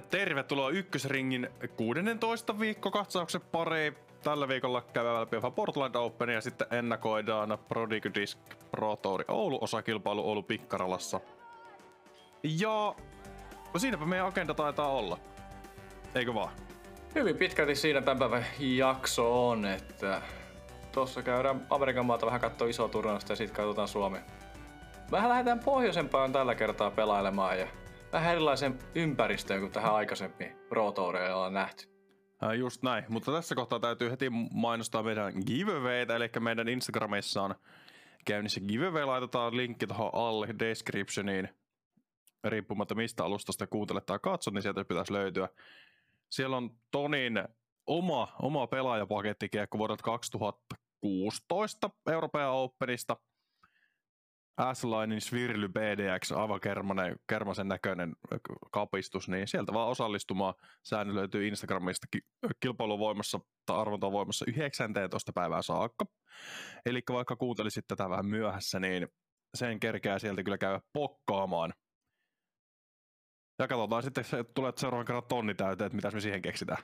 [0.00, 3.96] Tervetuloa ykkösringin 16 viikkokatsauksen pariin.
[4.22, 8.38] Tällä viikolla käydään läpi Portland Open ja sitten ennakoidaan Prodigy Disc
[8.70, 11.20] Pro Tour Oulu osakilpailu Oulu Pikkaralassa.
[12.42, 12.94] Ja
[13.76, 15.18] siinäpä meidän agenda taitaa olla.
[16.14, 16.52] Eikö vaan?
[17.14, 20.22] Hyvin pitkälti siinä tämän päivän jakso on, että
[20.92, 24.18] tuossa käydään Amerikan maata vähän katsoa isoa turnausta ja sitten katsotaan Suomi.
[25.10, 27.66] Vähän lähdetään pohjoisempaan tällä kertaa pelailemaan ja
[28.16, 31.88] vähän erilaisen ympäristöön kuin tähän aikaisemmin Pro Toureilla on nähty.
[32.42, 37.54] Äh, just näin, mutta tässä kohtaa täytyy heti mainostaa meidän giveawayta, eli meidän Instagramissa on
[38.24, 41.48] käynnissä giveaway, laitetaan linkki tuohon alle descriptioniin,
[42.44, 45.48] riippumatta mistä alustasta kuuntelet tai katsot, niin sieltä pitäisi löytyä.
[46.30, 47.44] Siellä on Tonin
[47.86, 53.16] oma, oma pelaajapakettikiekko vuodelta 2016 Euroopan Openista–
[54.74, 58.16] S-Linein Svirly BDX, aivan kermanen, kermasen näköinen
[58.70, 60.54] kapistus, niin sieltä vaan osallistumaan.
[60.82, 62.06] Säännö löytyy Instagramista
[62.60, 65.32] kilpailuvoimassa tai arvontavoimassa 19.
[65.32, 66.04] päivää saakka.
[66.86, 69.08] Eli vaikka kuuntelisit tätä vähän myöhässä, niin
[69.54, 71.72] sen kerkeää sieltä kyllä käydä pokkaamaan.
[73.58, 76.82] Ja katsotaan sitten, että tulee seuraavan kerran tonni täyteen, että mitä me siihen keksitään.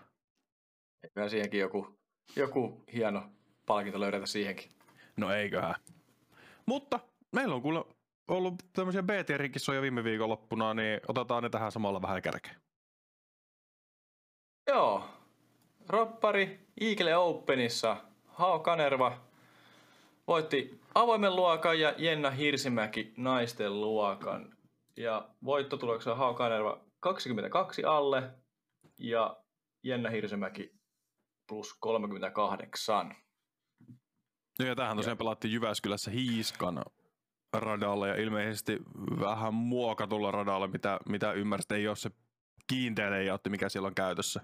[1.05, 1.99] Eiköhän siihenkin joku,
[2.37, 3.31] joku hieno
[3.67, 4.71] palkinto löydetä siihenkin.
[5.17, 5.75] No eiköhän.
[6.67, 7.01] Mutta
[7.33, 7.85] Meillä on kuule
[8.29, 12.57] ollut tämmöisiä BT-rin kissoja viime viikonloppuna, niin otetaan ne tähän samalla vähän kärkeen.
[14.69, 15.05] Joo.
[15.89, 19.21] Roppari Eagle Openissa Hao Kanerva
[20.27, 24.57] voitti avoimen luokan ja Jenna Hirsimäki naisten luokan.
[24.97, 28.31] Ja voittotuloksena Hao Kanerva 22 alle
[28.99, 29.37] ja
[29.83, 30.73] Jenna Hirsimäki
[31.49, 33.17] plus 38.
[34.59, 36.85] Ja tähän tosiaan pelattiin Jyväskylässä Hiiskan
[37.53, 38.79] radalla ja ilmeisesti
[39.21, 42.11] vähän muokatulla radalla, mitä, mitä ymmärsit, ei ole se
[42.67, 44.41] kiinteä layoutti, mikä siellä on käytössä.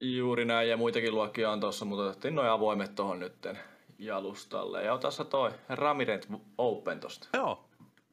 [0.00, 3.58] Juuri näin, ja muitakin luokkia on tuossa, mutta otettiin noin avoimet tuohon nytten
[3.98, 4.84] jalustalle.
[4.84, 6.28] Ja tässä toi Ramirent
[6.58, 7.28] Open tosta.
[7.32, 7.64] Joo.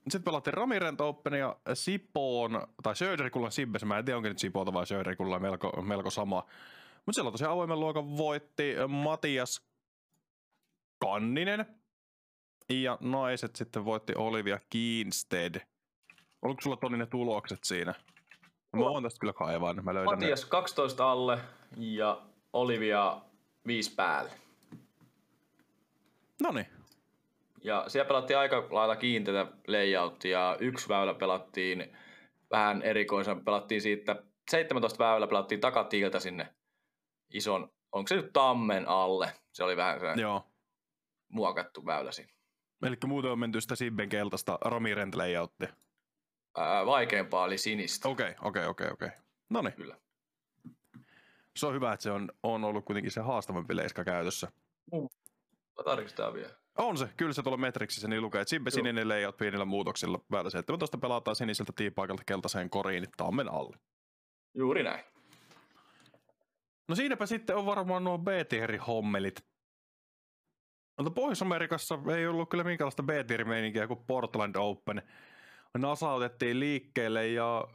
[0.10, 4.74] Sitten pelattiin Ramirent Open ja Sipoon, tai Söderikulla Sibbes, mä en tiedä onko nyt Sipoota
[4.74, 6.46] vai Söderikulla melko, melko sama.
[7.06, 9.68] Mutta siellä tosiaan avoimen luokan voitti Matias
[11.00, 11.66] Kanninen,
[12.70, 15.62] ja naiset sitten voitti Olivia Kiinstead.
[16.42, 17.94] Oliko sulla Toni ne tulokset siinä?
[18.74, 20.50] Mä voin tästä kyllä kaivaa, niin mä löydän Matias ne.
[20.50, 21.40] 12 alle
[21.78, 22.22] ja
[22.54, 23.22] Olivia
[23.68, 24.32] 5 päälle.
[26.42, 26.68] No niin.
[27.64, 30.40] Ja siellä pelattiin aika lailla kiinteitä layouttia.
[30.40, 31.98] ja yksi väylä pelattiin
[32.52, 33.46] vähän erikoisen.
[33.46, 36.56] Pelattiin siitä 17 väylä pelattiin takatiiltä sinne
[37.34, 39.32] ison, onko se nyt tammen alle?
[39.54, 40.44] Se oli vähän se Joo.
[41.28, 42.35] muokattu väylä siinä.
[42.86, 45.74] Eli muuten on menty sitä Sibben keltaista Ramirent layouttia.
[46.58, 48.08] Ää, vaikeampaa oli sinistä.
[48.08, 49.20] Okei, okay, okei, okay, okei, okay, okei.
[49.50, 49.74] No niin.
[49.74, 49.98] Kyllä.
[51.56, 54.48] Se on hyvä, että se on, on ollut kuitenkin se haastavampi leiska käytössä.
[54.92, 55.08] Mm.
[55.86, 56.54] Tarkistetaan vielä.
[56.78, 60.20] On se, kyllä se tuolla Metrixissä niin lukee, että Sibbe sininen layout pienillä muutoksilla.
[60.32, 63.78] Väylä 17 pelataan siniseltä tiipaikalta keltaiseen koriin, niin tammen alle.
[64.54, 65.04] Juuri näin.
[66.88, 69.46] No siinäpä sitten on varmaan nuo B-tieri-hommelit
[70.98, 73.10] mutta Pohjois-Amerikassa ei ollut kyllä minkäänlaista b
[73.88, 75.02] kuin Portland Open.
[75.78, 77.68] NASA otettiin liikkeelle ja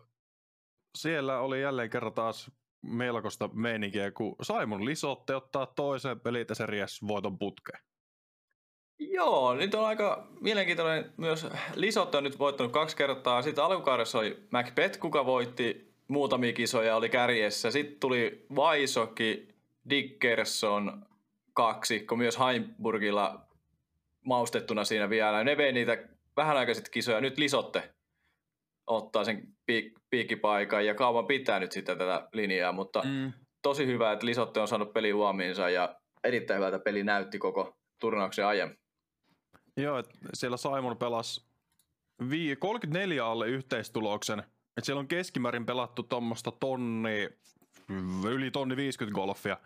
[0.98, 2.50] siellä oli jälleen kerran taas
[2.82, 7.80] melkoista meininkiä, kun Simon Lisotte ottaa toisen Elite Series voiton putkeen.
[8.98, 11.46] Joo, nyt on aika mielenkiintoinen myös.
[11.74, 13.42] Lisotte on nyt voittanut kaksi kertaa.
[13.42, 17.70] Sitten alkukaudessa oli Macbeth, kuka voitti muutamia kisoja, oli kärjessä.
[17.70, 19.48] Sitten tuli Vaisoki,
[19.90, 21.06] Dickerson,
[21.54, 23.40] kaksikko myös Heimburgilla
[24.24, 25.44] maustettuna siinä vielä.
[25.44, 27.20] Ne vei niitä vähän aikaiset kisoja.
[27.20, 27.94] Nyt Lisotte
[28.86, 33.32] ottaa sen piik- piikkipaikan ja kauan pitää nyt sitä tätä linjaa, mutta mm.
[33.62, 38.46] tosi hyvä, että Lisotte on saanut peli huomiinsa ja erittäin hyvältä peli näytti koko turnauksen
[38.46, 38.76] ajan.
[39.76, 41.50] Joo, että siellä Simon pelasi
[42.58, 44.38] 34 alle yhteistuloksen.
[44.38, 47.28] Että siellä on keskimäärin pelattu tuommoista tonni,
[48.28, 49.56] yli tonni 50 golfia.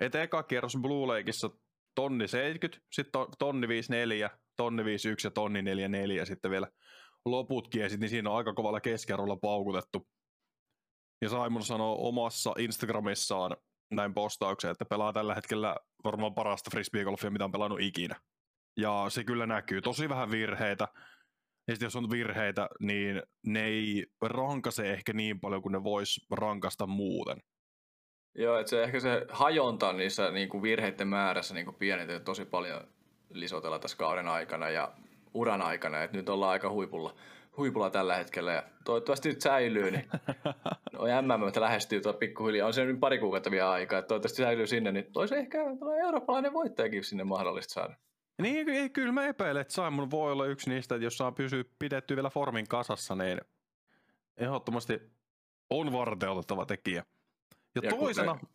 [0.00, 1.50] Että eka kierros Blue Lakeissa
[1.94, 6.68] tonni 70, sitten tonni 54, tonni 51 ja tonni 44 sitten vielä
[7.24, 10.08] loputkin, ja sitten niin siinä on aika kovalla keskiarvolla paukutettu.
[11.22, 13.56] Ja Simon sanoo omassa Instagramissaan
[13.90, 18.20] näin postaukseen, että pelaa tällä hetkellä varmaan parasta frisbeegolfia, mitä on pelannut ikinä.
[18.76, 19.82] Ja se kyllä näkyy.
[19.82, 20.88] Tosi vähän virheitä.
[21.68, 26.26] Ja sitten jos on virheitä, niin ne ei rankase ehkä niin paljon kuin ne vois
[26.30, 27.42] rankasta muuten.
[28.38, 32.44] Joo, että se ehkä se hajonta niissä niin kuin virheiden määrässä niin kuin pienentyy tosi
[32.44, 32.80] paljon
[33.30, 34.92] lisotella tässä kauden aikana ja
[35.34, 37.14] uran aikana, että nyt ollaan aika huipulla,
[37.56, 40.08] huipulla tällä hetkellä ja toivottavasti nyt säilyy, niin
[40.92, 42.66] no MM lähestyy tuo pikkuhiljaa.
[42.66, 45.58] On se nyt pari kuukautta vielä aikaa, että toivottavasti säilyy sinne, niin toisi ehkä
[46.02, 47.94] eurooppalainen voittajakin sinne mahdollista saada.
[48.42, 51.64] Niin, ei, kyllä mä epäilen, että Simon voi olla yksi niistä, että jos saa pysyä
[51.78, 53.40] pidetty vielä formin kasassa, niin
[54.36, 55.00] ehdottomasti
[55.70, 57.04] on varteutettava tekijä.
[57.76, 58.32] Ja, ja toisena...
[58.32, 58.48] Kuten,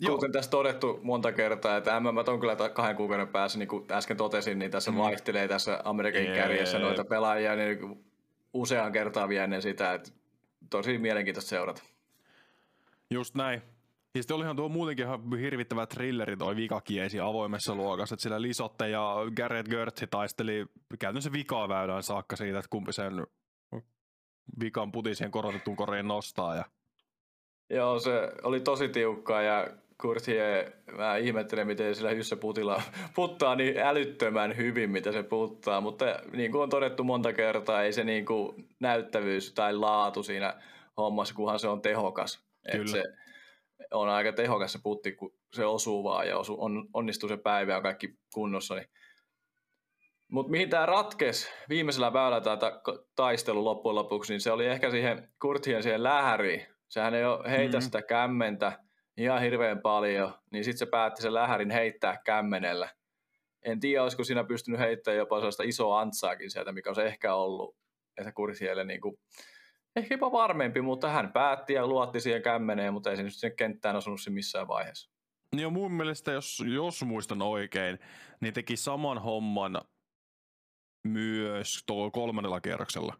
[0.00, 0.14] joo.
[0.14, 4.16] kuten tässä todettu monta kertaa, että MM on kyllä kahden kuukauden päässä, niin kuin äsken
[4.16, 4.96] totesin, niin tässä mm.
[4.96, 8.04] vaihtelee tässä Amerikan kärjessä noita pelaajia niin
[8.52, 10.10] useaan kertaan vielä ennen sitä, että
[10.70, 11.82] tosi mielenkiintoista seurata.
[13.10, 13.62] Just näin.
[14.14, 18.88] Ja sitten olihan tuo muutenkin ihan hirvittävä thrilleri toi vikakiesi avoimessa luokassa, että sillä Lisotte
[18.88, 20.66] ja Garrett Gertzi taisteli
[20.98, 23.26] käytännössä vikaväylään saakka siitä, että kumpi sen
[24.60, 26.56] vikan putisien korotetun koriin nostaa.
[26.56, 26.64] Ja...
[27.70, 29.68] Joo, se oli tosi tiukkaa ja
[30.00, 32.82] Kurtie, mä ihmettelen, miten sillä Hyssä putilla
[33.16, 37.92] puttaa niin älyttömän hyvin, mitä se puttaa, mutta niin kuin on todettu monta kertaa, ei
[37.92, 40.62] se niin kuin näyttävyys tai laatu siinä
[40.96, 42.44] hommassa, kunhan se on tehokas.
[42.72, 42.86] Kyllä.
[42.86, 43.02] se
[43.90, 47.72] on aika tehokas se putti, kun se osuu vaan ja osu, on, onnistuu se päivä
[47.72, 48.74] ja kaikki kunnossa.
[48.74, 48.88] Niin.
[50.32, 52.80] Mutta mihin tämä ratkes viimeisellä väylällä tämä
[53.16, 56.73] taistelu loppujen lopuksi, niin se oli ehkä siihen Kurtien siihen lähäriin.
[56.88, 57.84] Sehän ei ole heitä mm-hmm.
[57.84, 58.78] sitä kämmentä
[59.16, 62.88] ihan hirveän paljon, niin sitten se päätti sen lähärin heittää kämmenellä.
[63.62, 67.76] En tiedä, olisiko siinä pystynyt heittämään jopa sellaista isoa antsaakin sieltä, mikä se ehkä ollut,
[68.18, 69.18] että Kurtielle niin kuin
[69.96, 73.54] ehkä jopa varmempi, mutta hän päätti ja luotti siihen kämmeneen, mutta ei se nyt sinne
[73.54, 75.10] kenttään osunut siinä missään vaiheessa.
[75.56, 77.98] Niin mun mielestä, jos, jos muistan oikein,
[78.40, 79.80] niin teki saman homman
[81.02, 83.14] myös tuolla kolmannella kierroksella.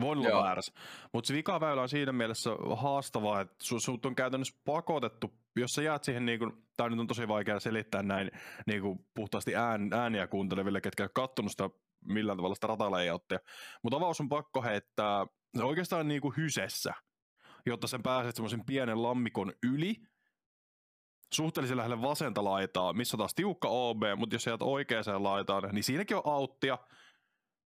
[0.00, 0.72] Voin olla väärässä.
[1.12, 6.04] Mutta se vikaväylä on siinä mielessä haastavaa, että sut on käytännössä pakotettu, jos sä jäät
[6.04, 8.30] siihen, niin kun, tämä nyt on tosi vaikea selittää näin
[8.66, 11.70] niin kun puhtaasti ään, ääniä kuunteleville, ketkä on kattonut sitä
[12.04, 13.38] millään tavalla sitä rataleijottia.
[13.82, 15.26] Mutta avaus on pakko heittää
[15.62, 16.94] oikeastaan niin kuin hysessä,
[17.66, 19.96] jotta sen pääset semmoisen pienen lammikon yli,
[21.34, 25.84] suhteellisen lähelle vasenta laitaa, missä on taas tiukka OB, mutta jos jäät oikeaan laitaan, niin
[25.84, 26.78] siinäkin on auttia,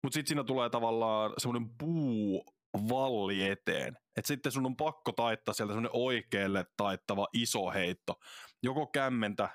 [0.04, 2.46] mutta sitten siinä tulee tavallaan semmoinen puu
[2.90, 3.98] valli eteen.
[4.18, 8.20] Että sitten sun on pakko taittaa sieltä semmoinen oikealle taittava iso heitto.
[8.64, 9.50] Joko kämmentä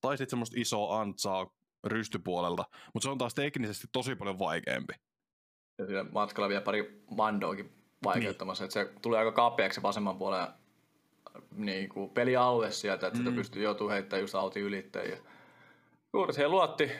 [0.00, 1.50] tai sitten semmoista isoa antsaa
[1.84, 2.64] rystypuolelta.
[2.94, 4.92] Mutta se on taas teknisesti tosi paljon vaikeampi.
[5.78, 7.72] Ja siinä matkalla vielä pari mandoakin
[8.04, 8.64] vaikeuttamassa.
[8.64, 8.66] Niin.
[8.66, 10.48] Että se tulee aika kapeaksi vasemman puolen
[11.54, 13.24] niin kuin pelialue sieltä, että mm.
[13.24, 15.10] sitä pystyy joutuu heittämään just auti ylitteen.
[15.10, 15.16] Ja
[16.12, 16.90] juuri se luotti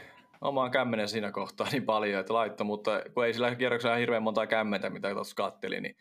[0.41, 4.47] omaan kämmenen siinä kohtaa niin paljon, että laittoi, mutta kun ei sillä kierroksella hirveän monta
[4.47, 5.97] kämmentä, mitä tuossa katteli, niin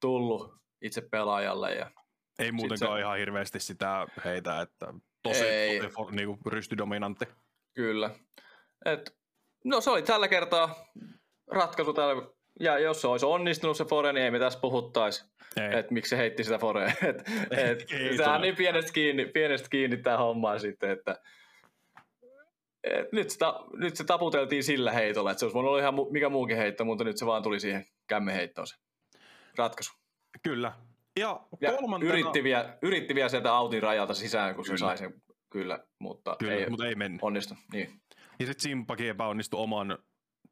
[0.00, 1.74] tullut itse pelaajalle.
[1.74, 1.90] Ja
[2.38, 3.00] ei muutenkaan se...
[3.00, 5.80] ihan hirveästi sitä heitä, että tosi, ei.
[5.80, 7.24] tosi niin kuin rystydominantti.
[7.74, 8.10] Kyllä.
[8.84, 9.16] Et,
[9.64, 10.92] no se oli tällä kertaa
[11.50, 12.22] ratkaisu tällä,
[12.60, 15.32] ja jos se olisi onnistunut se Fore, niin ei me tässä puhuttaisi.
[15.56, 16.88] Että miksi se heitti sitä Forea.
[17.06, 17.86] Et, et,
[18.16, 21.20] tämä on niin pienestä kiinni, pienestä kiinni tämä homma sitten, että
[22.84, 26.28] et nyt, sitä, nyt se taputeltiin sillä heitolla, että se olisi voinut olla ihan mikä
[26.28, 28.74] muukin heitto, mutta nyt se vaan tuli siihen kämmeheittoon se
[29.56, 29.92] ratkaisu.
[30.42, 30.72] Kyllä.
[31.18, 32.12] Ja, ja kolmantena...
[32.12, 34.76] yritti, vielä, yritti vielä sieltä autin rajalta sisään, kun kyllä.
[34.76, 37.22] se sai sen kyllä, mutta kyllä, ei, mutta ei mennyt.
[37.22, 37.54] onnistu.
[37.72, 38.00] Niin.
[38.38, 39.98] Ja sitten Simpakin epäonnistui oman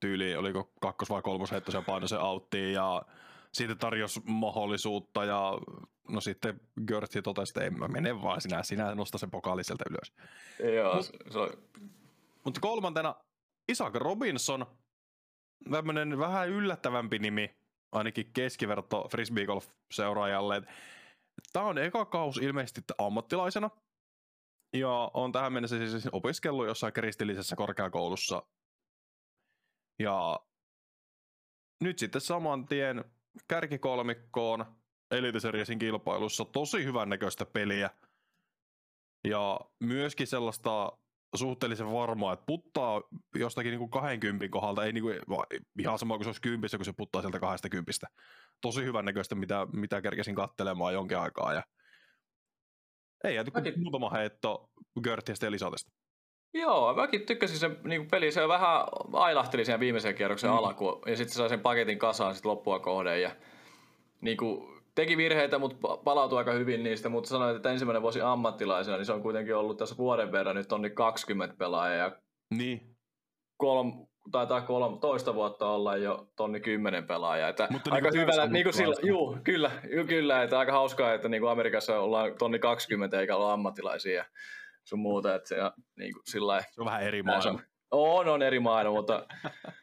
[0.01, 3.03] tyyliin, oliko kakkos- vai kolmosheitto, se painoi se auttiin ja
[3.53, 5.53] siitä tarjosi mahdollisuutta ja
[6.09, 9.85] no sitten Görtsi totesi, että ei mä mene vaan sinä, sinä nosta sen pokaali sieltä
[9.91, 10.13] ylös.
[10.75, 11.53] Joo, Mut, se oli...
[12.45, 13.15] Mutta kolmantena
[13.69, 14.67] Isaac Robinson,
[15.71, 17.57] tämmöinen vähän yllättävämpi nimi,
[17.93, 20.63] ainakin keskiverto frisbee golf seuraajalle.
[21.53, 23.71] Tämä on eka kaus ilmeisesti ammattilaisena,
[24.73, 28.43] ja on tähän mennessä siis opiskellut jossain kristillisessä korkeakoulussa
[29.99, 30.41] ja
[31.81, 33.05] nyt sitten saman tien
[33.49, 34.67] kärkikolmikkoon
[35.11, 37.91] Elite Seriesin kilpailussa tosi hyvän näköistä peliä.
[39.25, 40.93] Ja myöskin sellaista
[41.35, 43.03] suhteellisen varmaa, että puttaa
[43.35, 45.19] jostakin niin kuin 20 kohdalta, ei niin kuin,
[45.79, 47.93] ihan sama kuin se olisi kympissä, kun se puttaa sieltä 20.
[48.61, 51.55] Tosi hyvän näköistä, mitä, mitä kerkesin kattelemaan jonkin aikaa.
[51.55, 51.63] Ja
[53.25, 54.71] ei jääty kuin muutama heitto
[55.03, 55.93] Görttiästä ja Lisatesta.
[56.55, 58.33] Joo, mäkin tykkäsin sen niin peli.
[58.33, 60.57] Se vähän ailahteli sen viimeisen kierroksen mm.
[60.57, 63.23] alkuun ja sitten sai sen paketin kasaan sit loppua kohden.
[63.23, 63.37] Ja,
[64.21, 68.97] niin kuin, teki virheitä, mutta palautui aika hyvin niistä, mutta sanoit, että ensimmäinen vuosi ammattilaisena,
[68.97, 71.97] niin se on kuitenkin ollut tässä vuoden verran nyt tonni 20 pelaajaa.
[71.97, 72.17] Ja
[72.55, 72.97] niin.
[73.57, 77.49] Kolm, taitaa kolme, toista vuotta olla jo tonni kymmenen pelaajaa.
[77.49, 81.15] Että Mutta aika niin hyvällä, niin kuin sillä, juu, kyllä, juu, kyllä, että aika hauskaa,
[81.15, 84.25] että niin kuin Amerikassa ollaan tonni 20 eikä olla ammattilaisia
[84.85, 85.35] sun muuta.
[85.35, 87.61] Että se, ja, niin kuin, sillä se on vähän eri maailma.
[87.91, 89.27] On, on eri maailma, mutta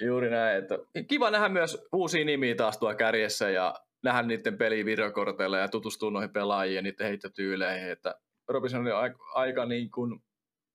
[0.00, 0.58] Juuri näin.
[0.58, 5.68] Että kiva nähdä myös uusia nimiä taas tuolla kärjessä ja nähdä niiden peliä videokorteilla ja
[5.68, 7.90] tutustua noihin pelaajiin ja niiden heittotyyleihin.
[7.90, 8.14] Että
[8.48, 10.22] Robinson oli aika, aika niin kuin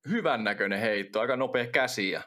[0.10, 2.22] hyvän näköinen heitto, aika nopea käsi ja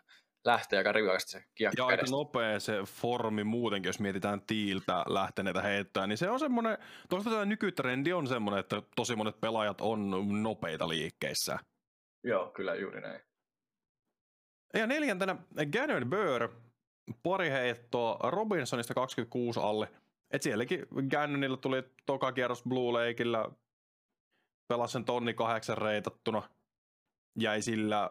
[0.45, 5.63] lähtee aika rivakasti se kiekko Ja aika nopea se formi muutenkin, jos mietitään tiiltä lähteneitä
[5.63, 6.79] heittää, niin se on semmoinen,
[7.09, 10.11] tuosta tämä nykytrendi on semmoinen, että tosi monet pelaajat on
[10.43, 11.59] nopeita liikkeissä.
[12.25, 13.21] Joo, kyllä juuri näin.
[14.75, 15.37] Ja neljäntenä
[15.73, 16.49] Gannon Burr,
[17.23, 19.89] pari heittoa Robinsonista 26 alle.
[20.31, 23.51] Et sielläkin Gannonilla tuli toka kierros Blue Lakeillä,
[24.69, 26.43] pelasi sen tonni kahdeksan reitattuna,
[27.39, 28.11] jäi sillä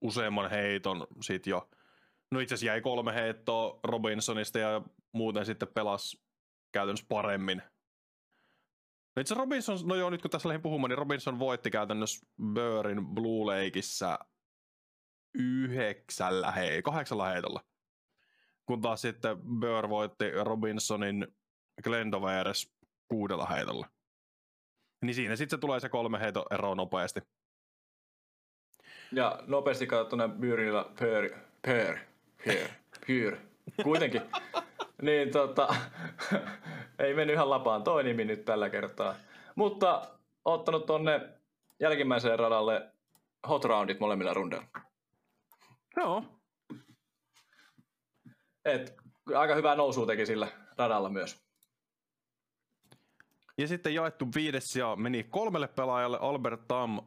[0.00, 1.70] useamman heiton sit jo.
[2.30, 6.22] No itse asiassa jäi kolme heittoa Robinsonista ja muuten sitten pelasi
[6.72, 7.62] käytännössä paremmin.
[9.16, 13.06] No itse Robinson, no joo, nyt kun tässä lähdin puhumaan, niin Robinson voitti käytännössä Burrin
[13.06, 14.18] Blue Lakeissa
[15.34, 17.69] yhdeksällä hei, kahdeksalla heitolla.
[18.70, 21.26] Kun taas sitten Burr voitti Robinsonin
[21.84, 22.74] Glendoveres
[23.08, 23.86] kuudella heitolla.
[25.04, 27.20] Niin siinä sitten se tulee se kolme heito ero nopeasti.
[29.12, 31.30] Ja nopeasti katsottuna Byrillä pör,
[31.66, 31.98] pör,
[32.44, 32.68] pör,
[33.06, 33.36] pyr,
[33.82, 34.22] kuitenkin.
[35.02, 35.74] niin tota,
[36.98, 39.14] ei mennyt ihan lapaan toi nimi nyt tällä kertaa.
[39.54, 40.10] Mutta
[40.44, 41.28] ottanut tonne
[41.80, 42.92] jälkimmäiseen radalle
[43.48, 44.66] hot roundit molemmilla rundeilla.
[45.96, 46.39] Joo.
[48.64, 48.94] Et
[49.34, 51.42] aika hyvää nousua teki sillä radalla myös.
[53.58, 57.00] Ja sitten jaettu viides ja meni kolmelle pelaajalle Albert Tam,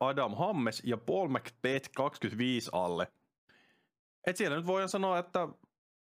[0.00, 3.06] Adam Hammes ja Paul McBeth 25 alle.
[4.26, 5.48] Et siellä nyt voidaan sanoa, että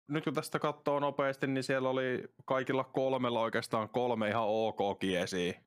[0.07, 5.61] nyt kun tästä katsoo nopeasti, niin siellä oli kaikilla kolmella oikeastaan kolme ihan ok kiesiä.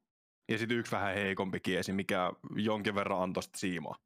[0.48, 4.05] Ja sitten yksi vähän heikompi kiesi, mikä jonkin verran antoi siimaa.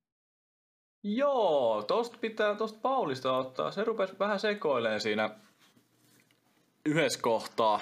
[1.03, 3.71] Joo, tosta pitää tosta Paulista ottaa.
[3.71, 5.31] Se rupesi vähän sekoileen siinä
[6.87, 7.81] yhdessä kohtaa,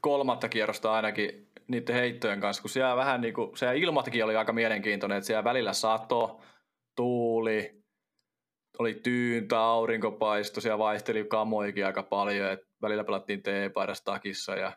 [0.00, 4.52] kolmatta kierrosta ainakin niiden heittojen kanssa, kun siellä vähän niin kuin, siellä ilmatkin oli aika
[4.52, 6.40] mielenkiintoinen, että siellä välillä sato,
[6.96, 7.82] tuuli,
[8.78, 14.72] oli tyyntä, aurinkopaisto, siellä vaihteli kamoikin aika paljon, että välillä pelattiin T-paidassa takissa ja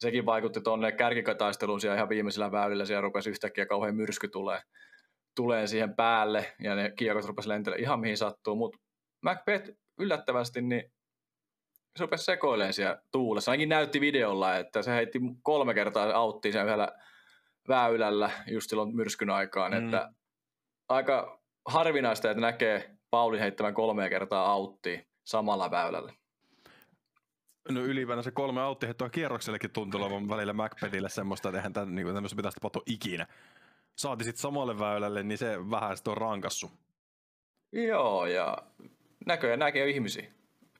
[0.00, 4.60] sekin vaikutti tuonne kärkikataisteluun siellä ihan viimeisillä väylillä, siellä rupesi yhtäkkiä kauhean myrsky tulee,
[5.36, 8.78] tulee siihen päälle ja ne kiekot rupesi lentelemään ihan mihin sattuu, mutta
[9.22, 10.92] Macbeth yllättävästi niin
[11.96, 13.50] se rupesi sekoilemaan siellä tuulessa.
[13.50, 16.92] Ainakin näytti videolla, että se heitti kolme kertaa auttiin sen yhdellä
[17.68, 19.72] väylällä just silloin myrskyn aikaan.
[19.72, 19.84] Mm.
[19.84, 20.12] Että
[20.88, 26.12] aika harvinaista, että näkee Paulin heittävän kolme kertaa auttiin samalla väylällä.
[27.68, 32.14] No ylipäänsä se kolme auttiheittoa kierroksellekin tuntuu olevan välillä Macbethille semmoista, että eihän tämän, niin
[32.14, 33.26] tämmöistä pitäisi tapahtua ikinä.
[33.96, 36.70] Saati sitten samalle väylälle, niin se vähän sitten on rankassu.
[37.72, 38.58] Joo, ja
[39.26, 40.26] näköjään näkee ihmisiä.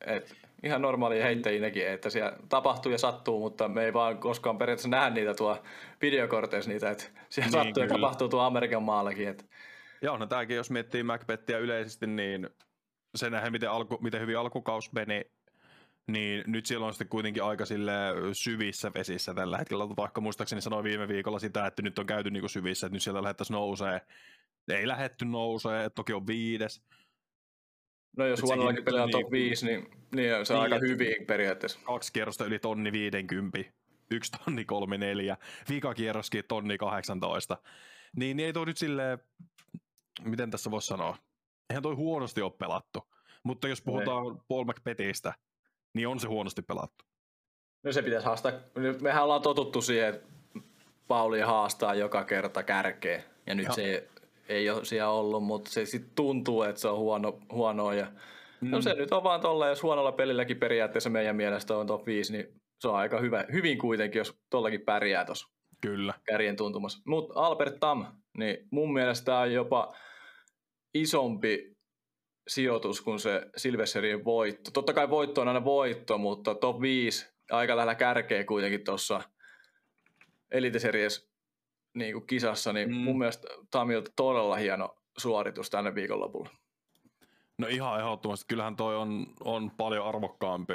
[0.06, 4.59] Et ihan normaali heittäjiä nekin, että siellä tapahtuu ja sattuu, mutta me ei vaan koskaan
[4.59, 5.62] periaatteessa nähdä niitä tuo
[6.02, 7.87] videokorteissa niitä, että siellä niin, sattuu kyllä.
[7.87, 9.28] ja tapahtuu tuo Amerikan maallakin.
[9.28, 9.44] Että.
[10.02, 12.49] Joo, no tämäkin, jos miettii Macbethia yleisesti, niin
[13.14, 15.25] se nähdään, miten, alku, miten hyvin alkukaus meni,
[16.06, 17.92] niin nyt siellä on sitten kuitenkin aika sille
[18.32, 19.88] syvissä vesissä tällä hetkellä.
[19.88, 23.02] Vaikka muistaakseni sanoi viime viikolla sitä, että nyt on käyty niin kuin syvissä, että nyt
[23.02, 24.00] sieltä lähdettäisiin nousee.
[24.68, 26.82] Ei lähetty nousee, toki on viides,
[28.16, 31.80] No jos huonollakin pelaa top 5, niin, niin se on niin, aika hyvin periaatteessa.
[31.84, 33.58] Kaksi kierrosta yli tonni 50,
[34.11, 35.37] yksi tonni 34,
[35.68, 37.58] vika kierroskin tonni 18.
[38.16, 39.18] Niin, niin ei toi nyt silleen,
[40.23, 41.16] miten tässä voisi sanoa,
[41.70, 43.14] eihän toi huonosti ole pelattu.
[43.42, 44.42] Mutta jos puhutaan ei.
[44.49, 45.34] Paul McPetistä,
[45.95, 47.05] niin on se huonosti pelattu.
[47.83, 48.53] No se pitäisi haastaa,
[49.01, 50.27] mehän ollaan totuttu siihen, että
[51.09, 53.73] Pauli haastaa joka kerta kärkeä, ja nyt ja.
[53.73, 54.09] se
[54.49, 57.95] ei ole siellä ollut, mutta se sitten tuntuu, että se on huono, huonoa.
[57.95, 58.07] Ja,
[58.61, 58.71] mm.
[58.71, 62.33] No se nyt on vaan tolla, jos huonolla pelilläkin periaatteessa meidän mielestä on top 5,
[62.33, 65.49] niin se on aika hyvä, hyvin kuitenkin, jos tollakin pärjää tuossa.
[65.81, 66.15] Kyllä.
[66.27, 67.03] Kärjen tuntumassa.
[67.07, 68.07] Mutta Albert Tam,
[68.39, 69.97] niin mun mielestä on jopa
[70.95, 71.74] isompi
[72.49, 74.71] sijoitus kuin se Silvesterien voitto.
[74.71, 79.21] Totta kai voitto on aina voitto, mutta top 5 aika lähellä kärkeä kuitenkin tuossa
[80.51, 81.31] Elite Series
[81.95, 82.97] niin kuin kisassa, niin mm.
[82.97, 86.51] mun mielestä Tamilta todella hieno suoritus tänne viikonlopulla.
[87.59, 88.45] No ihan ehdottomasti.
[88.49, 90.75] Kyllähän toi on, on paljon arvokkaampi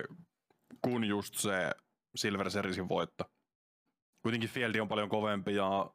[0.81, 1.71] kuin just se
[2.15, 3.23] Silver Seriesin voitto.
[4.21, 5.91] Kuitenkin Fieldi on paljon kovempi ja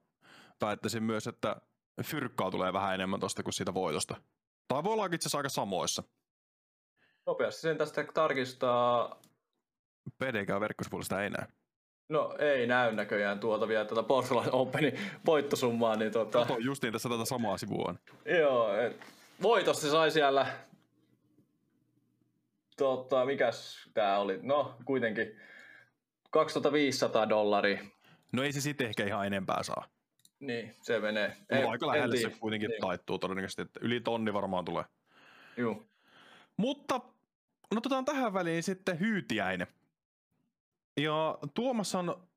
[0.61, 1.57] väittäisin myös, että
[2.02, 4.16] fyrkkaa tulee vähän enemmän tosta kuin siitä voitosta.
[4.68, 6.02] Tai voi olla itse asiassa aika samoissa.
[7.26, 9.21] Nopeasti sen tästä tarkistaa.
[10.18, 11.47] PDK-verkkosivuilla ei näy.
[12.09, 15.97] No ei näy näköjään tuota vielä tätä Portland Openin voittosummaa.
[15.97, 16.38] Niin tota...
[16.38, 17.94] Kato justiin tässä tätä samaa sivua.
[18.25, 19.00] Joo, et
[19.42, 20.47] voitosta sai siellä
[22.76, 24.38] tota, mikäs tää oli?
[24.42, 25.40] No, kuitenkin
[26.30, 27.85] 2500 dollaria.
[28.33, 29.88] No ei se sitten ehkä ihan enempää saa.
[30.46, 31.36] Niin, se menee.
[31.52, 32.80] Mulla aika lähelle se kuitenkin niin.
[32.80, 34.84] taittuu todennäköisesti, että yli tonni varmaan tulee.
[35.56, 35.82] Joo.
[36.56, 37.00] Mutta
[37.70, 39.66] no otetaan tähän väliin sitten hyytiäinen.
[41.00, 42.28] Ja Tuomas on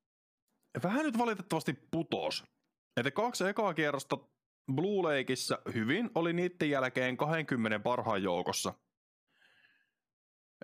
[0.82, 2.44] vähän nyt valitettavasti putos.
[2.96, 4.18] Että kaksi ekaa kierrosta
[4.74, 8.74] Blue Lakeissa hyvin oli niiden jälkeen 20 parhaan joukossa.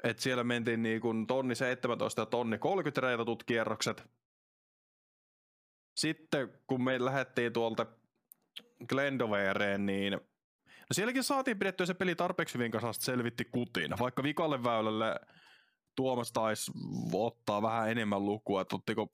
[0.04, 4.04] Et siellä mentiin niin kuin tonni 17 ja tonni 30 reitatut kierrokset.
[5.94, 7.86] Sitten kun me lähdettiin tuolta
[8.88, 10.20] Glendovereen, niin no
[10.92, 13.90] sielläkin saatiin pidettyä se peli tarpeeksi hyvin kanssa, selvitti kutin.
[13.98, 15.20] Vaikka vikalle väylälle
[15.96, 16.72] Tuomas taisi
[17.12, 19.12] ottaa vähän enemmän lukua, että ottiko...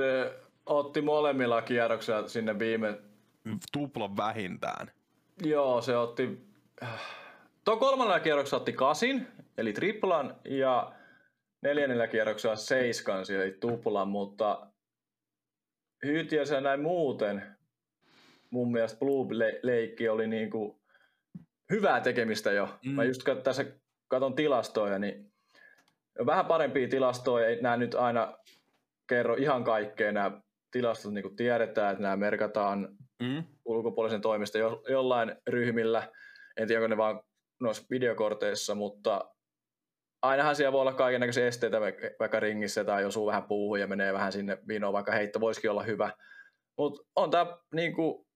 [0.00, 3.00] Se otti molemmilla kierroksilla sinne viime...
[3.72, 4.90] Tuplan vähintään.
[5.42, 6.50] Joo, se otti...
[7.64, 9.26] Tuo kolmannella kierroksella otti kasin,
[9.58, 10.92] eli triplan, ja
[11.62, 14.69] neljännellä kierroksella seiskan, eli tuplan, mutta
[16.06, 17.42] Hyytiössä näin muuten
[18.50, 20.80] mun mielestä Blue Leikki oli niinku
[21.70, 22.68] hyvää tekemistä jo.
[22.84, 22.90] Mm.
[22.90, 23.64] Mä just tässä
[24.08, 25.32] katon tilastoja, niin
[26.26, 28.38] vähän parempia tilastoja, ei nämä nyt aina
[29.08, 30.40] kerro ihan kaikkea, nämä
[30.70, 33.44] tilastot niin kuin tiedetään, että nämä merkataan mm.
[33.64, 36.08] ulkopuolisen toimesta jo, jollain ryhmillä,
[36.56, 37.20] en tiedä onko ne vaan
[37.60, 39.30] noissa videokorteissa, mutta
[40.22, 41.80] ainahan siellä voi olla kaikenlaisia esteitä
[42.20, 45.82] vaikka ringissä tai osuu vähän puuhun ja menee vähän sinne vinoon, vaikka heitto voisikin olla
[45.82, 46.12] hyvä.
[46.78, 48.26] Mutta on tämä niin kuin,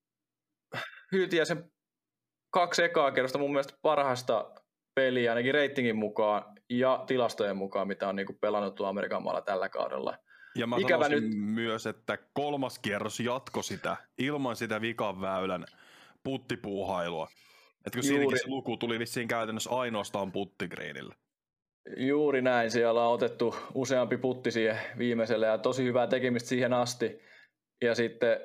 [1.12, 1.73] hyytiä sen
[2.50, 4.53] kaksi ekaa kerrosta mun mielestä parhaista
[4.95, 9.41] peliä ainakin reitingin mukaan ja tilastojen mukaan, mitä on niin kuin pelannut tuo Amerikan maalla
[9.41, 10.19] tällä kaudella.
[10.57, 11.25] Ja mä Ikävä nyt...
[11.37, 15.64] myös, että kolmas kierros jatko sitä ilman sitä vikan väylän
[16.25, 17.29] puttipuuhailua.
[17.87, 18.38] Että kun Juuri...
[18.38, 21.14] se luku tuli vissiin käytännössä ainoastaan puttigriinillä.
[21.97, 27.18] Juuri näin, siellä on otettu useampi putti siihen viimeiselle ja tosi hyvää tekemistä siihen asti.
[27.83, 28.40] Ja sitten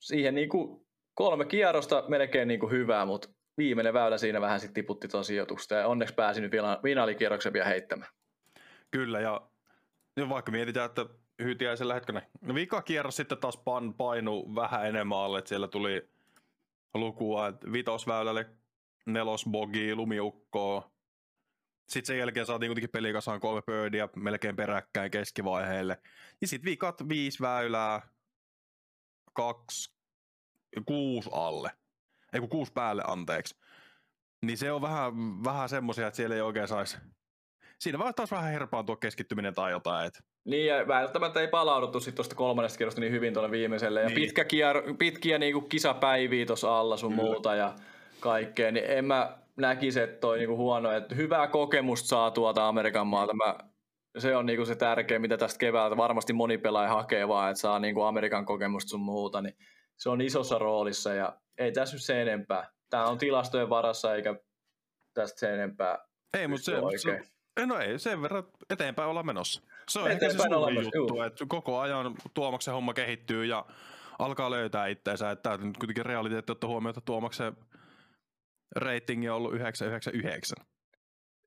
[0.00, 4.74] siihen niin kuin kolme kierrosta melkein niin kuin hyvää, mutta viimeinen väylä siinä vähän sitten
[4.74, 8.10] tiputti tuon sijoitusta ja onneksi pääsi nyt finaalikierroksen vielä heittämään.
[8.90, 9.48] Kyllä ja,
[10.16, 11.06] ja vaikka mietitään, että
[11.42, 12.22] hytiäisellä hetkellä.
[12.40, 16.08] No vika kierros sitten taas pan, painu vähän enemmän alle, että siellä tuli
[16.94, 18.46] lukua, että vitosväylälle
[19.06, 20.93] nelosbogi, lumiukkoa,
[21.86, 25.98] sitten sen jälkeen saatiin kuitenkin pelikasaan kolme birdia melkein peräkkäin keskivaiheelle.
[26.40, 28.02] Ja sitten vikat viisi väylää,
[29.32, 29.94] kaksi,
[30.86, 31.70] kuusi alle.
[32.32, 33.56] Ei kun kuusi päälle, anteeksi.
[34.42, 36.96] Niin se on vähän, vähän semmoisia, että siellä ei oikein saisi...
[37.78, 40.06] Siinä vaan taas vähän herpaantua keskittyminen tai jotain.
[40.06, 40.24] Et...
[40.44, 44.00] Niin, ja välttämättä ei palauduttu sitten tuosta kolmannesta kierrosta niin hyvin tuonne viimeiselle.
[44.00, 44.14] Ja niin.
[44.14, 47.22] pitkä kier, pitkiä niinku kisapäiviä tuossa alla sun Kyllä.
[47.22, 47.74] muuta ja
[48.20, 48.72] kaikkea.
[48.72, 53.34] Niin en mä, näkisi, että toi niinku huono, että hyvää kokemusta saa tuolta Amerikan maalta.
[53.34, 53.58] Mä,
[54.18, 57.78] se on niinku se tärkeä, mitä tästä keväältä varmasti moni pelaaja hakee vaan, että saa
[57.78, 59.56] niinku Amerikan kokemusta sun muuta, niin
[59.96, 62.70] se on isossa roolissa ja ei tässä nyt se enempää.
[62.90, 64.34] Tämä on tilastojen varassa eikä
[65.14, 65.98] tästä se enempää.
[66.38, 67.24] Ei, mutta se, oikein.
[67.60, 69.62] se, no ei, sen verran eteenpäin olla menossa.
[69.88, 73.66] Se on ehkä se suurin juttu, että koko ajan Tuomaksen homma kehittyy ja
[74.18, 77.56] alkaa löytää itseensä, että nyt kuitenkin realiteetti ottaa huomioon, että Tuomaksen
[78.74, 80.56] ratingi on ollut 999.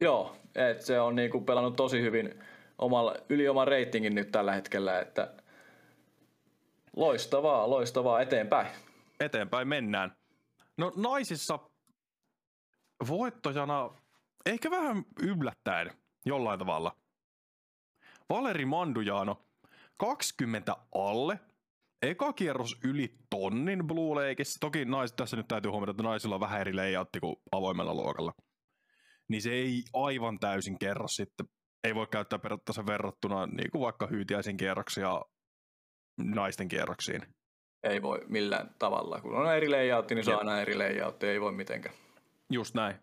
[0.02, 2.44] Joo, et se on niinku pelannut tosi hyvin
[2.78, 5.34] omalla, yli oman reitingin nyt tällä hetkellä, että
[6.96, 8.68] loistavaa, loistavaa, eteenpäin.
[9.20, 10.16] Eteenpäin mennään.
[10.78, 11.60] No naisissa
[13.08, 13.90] voittojana
[14.46, 15.92] ehkä vähän yllättäen
[16.26, 16.96] jollain tavalla.
[18.30, 19.42] Valeri Mandujano
[19.98, 21.40] 20 alle
[22.02, 24.60] eka kierros yli tonnin Blue Lakeissa.
[24.60, 28.32] Toki nais, tässä nyt täytyy huomata, että naisilla on vähän eri layoutti kuin avoimella luokalla.
[29.30, 31.46] Niin se ei aivan täysin kerro sitten.
[31.84, 35.22] Ei voi käyttää periaatteessa verrattuna niin kuin vaikka hyytiäisen kierroksia
[36.18, 37.22] naisten kierroksiin.
[37.84, 39.22] Ei voi millään tavalla.
[39.22, 41.28] Kun on eri layoutti, niin se on aina eri layoutti.
[41.28, 41.96] Ei voi mitenkään.
[42.50, 42.96] Just näin.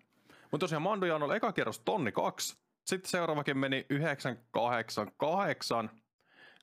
[0.51, 2.57] Mutta tosiaan Mandojan oli eka kierros tonni kaksi.
[2.87, 5.91] Sitten seuraavakin meni 988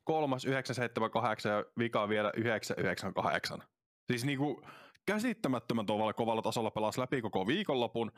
[0.04, 3.64] kolmas 978 ja vika vielä 998.
[4.12, 4.66] Siis niinku
[5.06, 8.12] käsittämättömän tovalla kovalla tasolla pelasi läpi koko viikonlopun.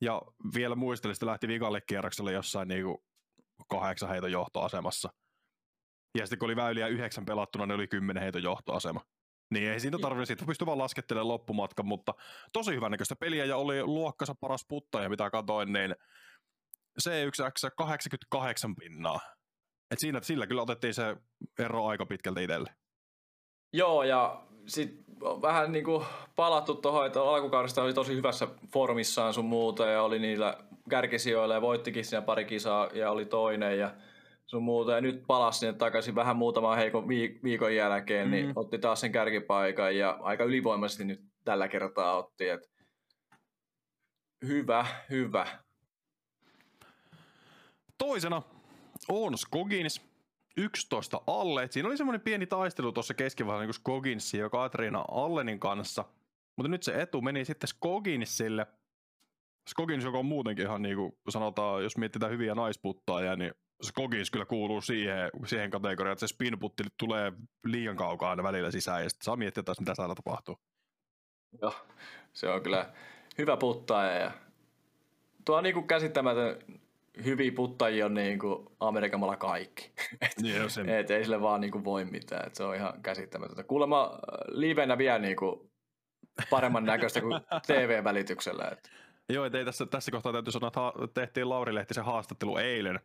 [0.00, 0.22] Ja
[0.54, 3.04] vielä muistelin, että lähti vikalle kierrokselle jossain niinku
[3.68, 5.12] kahdeksan heiton johtoasemassa.
[6.18, 9.00] Ja sitten kun oli väyliä yhdeksän pelattuna, niin oli kymmenen heiton johtoasema.
[9.50, 12.14] Niin ei siitä tarvinnut, siitä pystyi vaan laskettelemaan loppumatkan, mutta
[12.52, 15.96] tosi hyvän näköistä peliä ja oli luokkansa paras puttaja, mitä katoin, niin
[17.00, 19.20] C1X 88 pinnaa.
[19.92, 21.16] Et siinä, sillä kyllä otettiin se
[21.58, 22.70] ero aika pitkältä itselle.
[23.72, 25.04] Joo, ja sit
[25.42, 26.04] vähän niin kuin
[26.36, 30.56] palattu tuohon, että alkukaudesta oli tosi hyvässä formissaan sun muuta ja oli niillä
[30.90, 33.94] kärkisijoilla ja voittikin siinä pari kisaa ja oli toinen ja
[34.46, 34.92] sun muuta.
[34.92, 37.08] Ja nyt palasi sinne takaisin vähän muutaman heikon
[37.44, 38.46] viikon jälkeen, niin mm.
[38.46, 42.48] niin otti taas sen kärkipaikan ja aika ylivoimaisesti nyt tällä kertaa otti.
[42.48, 42.70] Et
[44.46, 45.46] hyvä, hyvä.
[47.98, 48.42] Toisena
[49.08, 50.00] on Skogins
[50.56, 51.62] 11 alle.
[51.62, 56.04] Et siinä oli semmoinen pieni taistelu tuossa keskivaiheessa niin Skoginsin ja Katriina Allenin kanssa.
[56.56, 58.66] Mutta nyt se etu meni sitten Skoginsille.
[59.70, 64.44] Skogins, joka on muutenkin ihan niin kuin sanotaan, jos mietitään hyviä naisputtajia, niin Skogins kyllä
[64.44, 67.32] kuuluu siihen, siihen kategoriaan, että se spinputti tulee
[67.64, 70.58] liian kaukaa aina välillä sisään ja sitten saa miettiä taas, mitä täällä tapahtuu.
[71.62, 71.74] Joo,
[72.32, 72.92] se on kyllä
[73.38, 74.32] hyvä puttaja ja
[75.44, 76.58] tuo on niin kuin käsittämätön
[77.24, 79.92] hyviä puttajia on niin kuin Amerikamalla kaikki.
[80.20, 80.88] et, yeah, sen.
[80.88, 82.46] et ei sille vaan niin kuin voi mitään.
[82.46, 83.64] Et se on ihan käsittämätöntä.
[83.64, 85.70] Kuulemma äh, livenä vielä niin kuin
[86.50, 88.68] paremman näköistä kuin TV-välityksellä.
[88.72, 88.90] Et.
[89.28, 93.00] Joo, et ei tässä, tässä kohtaa täytyy sanoa, että tehtiin Lauri Lehtisen haastattelu eilen,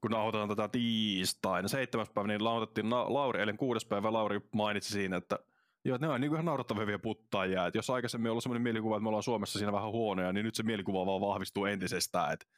[0.00, 1.68] kun nauhoitetaan tätä tiistaina.
[1.68, 5.38] Seitsemäs päivä, niin lautettiin Lauri, eilen kuudes päivä Lauri mainitsi siinä, että
[5.84, 7.66] Joo, ne on niin ihan naurattavia puttaajia.
[7.66, 10.44] Et jos aikaisemmin on ollut sellainen mielikuva, että me ollaan Suomessa siinä vähän huonoja, niin
[10.44, 12.32] nyt se mielikuva vaan vahvistuu entisestään.
[12.32, 12.48] Et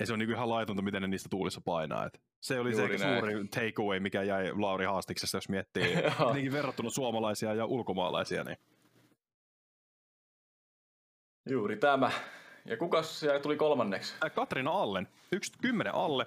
[0.00, 2.06] ja se on niinku ihan laitonta, miten ne niistä tuulissa painaa.
[2.06, 3.18] Et se oli Juuri se näin.
[3.18, 5.96] suuri takeaway, mikä jäi Lauri Haastiksesta, jos miettii
[6.52, 8.44] verrattuna suomalaisia ja ulkomaalaisia.
[8.44, 8.56] Niin.
[11.50, 12.10] Juuri tämä.
[12.64, 14.14] Ja kukas siellä tuli kolmanneksi?
[14.34, 15.08] Katrina Allen.
[15.32, 16.26] Yksi kymmenen alle.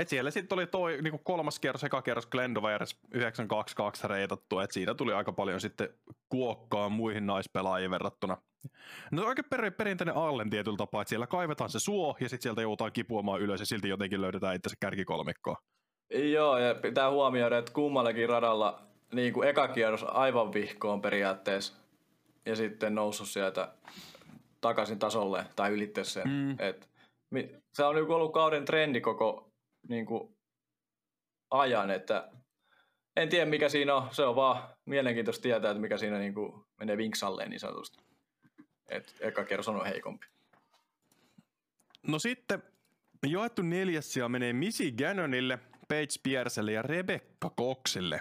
[0.00, 4.94] Et siellä sitten oli toi niinku kolmas kierros, eka kierros Glendovers 922 reitattu, että siitä
[4.94, 5.88] tuli aika paljon sitten
[6.28, 8.36] kuokkaa muihin naispelaajiin verrattuna.
[9.10, 12.62] No aika per, perinteinen Allen tietyllä tapaa, että siellä kaivetaan se suo ja sitten sieltä
[12.62, 15.56] joudutaan kipuamaan ylös ja silti jotenkin löydetään itse kärkikolmikkoa.
[16.10, 18.82] Joo, ja pitää huomioida, että kummallakin radalla
[19.12, 21.74] niin kuin eka kierros aivan vihkoon periaatteessa
[22.46, 23.72] ja sitten noussut sieltä
[24.60, 26.28] takaisin tasolle tai ylittää sen.
[26.28, 26.56] Mm.
[26.58, 26.90] Et,
[27.72, 29.49] se on niinku ollut kauden trendi koko
[29.88, 30.36] niin kuin,
[31.50, 32.30] ajan, että
[33.16, 36.64] en tiedä mikä siinä on, se on vaan mielenkiintoista tietää, että mikä siinä niin kuin,
[36.80, 38.04] menee vinksalleen niin sanotusti.
[38.88, 40.26] Et eka kerros on heikompi.
[42.06, 42.62] No sitten
[43.26, 48.20] jaettu neljäs sija menee Missy Gannonille, Paige Piercelle ja Rebecca Coxille.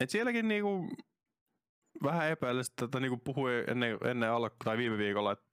[0.00, 0.88] Et sielläkin niinku
[2.02, 5.44] vähän epäilystä, että niinku puhui ennen, ennen alku, tai viime viikolla, että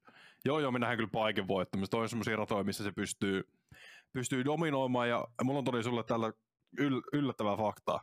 [0.45, 1.91] joo joo, me nähdään kyllä paikin voittamista.
[1.91, 3.47] Toi on semmoisia ratoja, missä se pystyy,
[4.13, 6.33] pystyy dominoimaan, ja mulla on tuli sulle tällä
[6.77, 8.01] yl, yllättävää faktaa.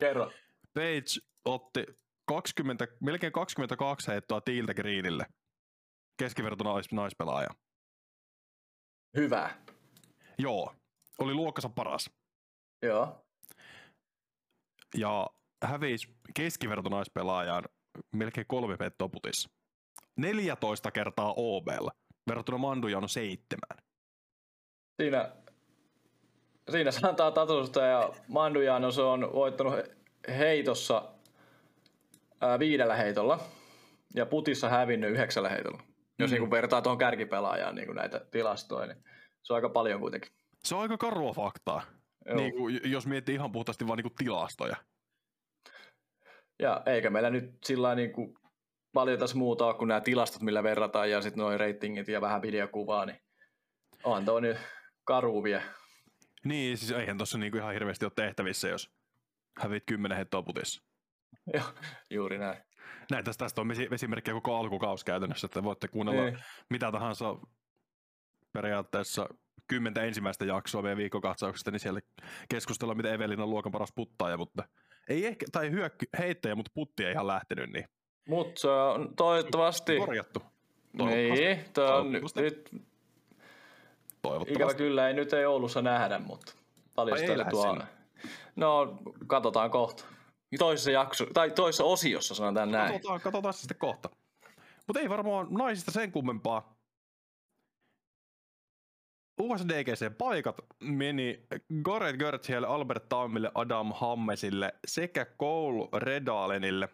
[0.00, 0.32] Kerro.
[0.74, 1.86] Page otti
[2.26, 5.26] 20, melkein 22 heittoa Tiiltä Greenille
[6.20, 7.48] keskivertona nais, naispelaaja.
[9.16, 9.50] Hyvä.
[10.38, 10.74] Joo,
[11.18, 12.10] oli luokkansa paras.
[12.82, 13.26] Joo.
[14.96, 15.30] Ja
[15.64, 17.64] hävisi keskiverto naispelaajaan
[18.14, 19.50] melkein kolme pettoa putissa.
[20.16, 21.88] 14 kertaa OBL,
[22.28, 23.89] verrattuna Mandujan seitsemän.
[25.00, 25.30] Siinä,
[26.70, 29.74] siinä se antaa tatusta ja Mandujano se on voittanut
[30.28, 31.12] heitossa
[32.40, 33.40] ää, viidellä heitolla
[34.14, 35.82] ja putissa hävinnyt yhdeksällä heitolla.
[36.18, 36.32] Jos mm.
[36.32, 39.04] niin kuin vertaa tuohon kärkipelaajaan niin kuin näitä tilastoja, niin
[39.42, 40.32] se on aika paljon kuitenkin.
[40.64, 41.82] Se on aika karua faktaa,
[42.34, 44.76] niin kuin, jos miettii ihan puhtaasti vaan niin kuin tilastoja.
[46.58, 48.34] Ja eikä meillä nyt sillä niin kuin
[48.92, 52.42] paljon tässä muuta ole kuin nämä tilastot, millä verrataan, ja sitten noin ratingit ja vähän
[52.42, 53.20] videokuvaa, niin
[54.04, 54.56] on tuo nyt
[55.10, 55.62] karuvia.
[56.44, 58.90] Niin, siis eihän tuossa niinku ihan hirveästi ole tehtävissä, jos
[59.58, 60.82] hävit kymmenen hettoa putissa.
[61.54, 61.64] Joo,
[62.10, 62.56] juuri näin
[63.10, 66.36] näin tästä, tästä on esimerkkejä koko alkukaus käytännössä, että voitte kuunnella Ei.
[66.68, 67.36] mitä tahansa
[68.52, 69.28] periaatteessa
[69.66, 72.00] kymmentä ensimmäistä jaksoa meidän viikkokatsauksesta, niin siellä
[72.48, 74.64] keskustellaan, miten Evelina on luokan paras puttaaja, mutta
[75.08, 77.84] ei ehkä, tai hyökky, heittäjä, mutta putti ei ihan lähtenyt, niin.
[78.28, 79.98] Mutta se on toivottavasti...
[79.98, 80.42] Korjattu.
[80.92, 82.89] Niin, tämä on nyt...
[84.22, 84.54] Toivottavasti.
[84.54, 86.52] Ikävä kyllä ei nyt ei Oulussa nähdä, mutta
[86.94, 87.78] paljon sitä tuo
[88.56, 90.04] No, katsotaan kohta.
[90.58, 92.92] Toisessa jakso, tai toisessa osiossa sanotaan näin.
[92.92, 94.10] Katsotaan, katsotaan sitten kohta.
[94.86, 96.74] Mutta ei varmaan naisista sen kummempaa.
[99.40, 101.46] USDGC-paikat meni
[101.82, 106.88] Gareth Gertsielle, Albert Tammille, Adam Hammesille sekä Cole Redalenille.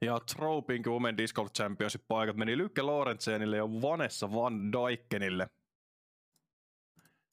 [0.00, 5.48] Ja Tropink Women Disc Golf Championship paikat meni Lykke Lorentsenille ja Vanessa Van Dijkenille.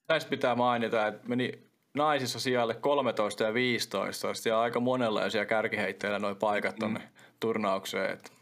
[0.09, 1.51] Näistä pitää mainita, että meni
[1.93, 4.49] naisissa sijalle 13 ja 15.
[4.49, 7.05] Ja aika monenlaisia kärkiheittäjillä noin paikat tonne mm.
[7.39, 8.13] turnaukseen.
[8.13, 8.33] Et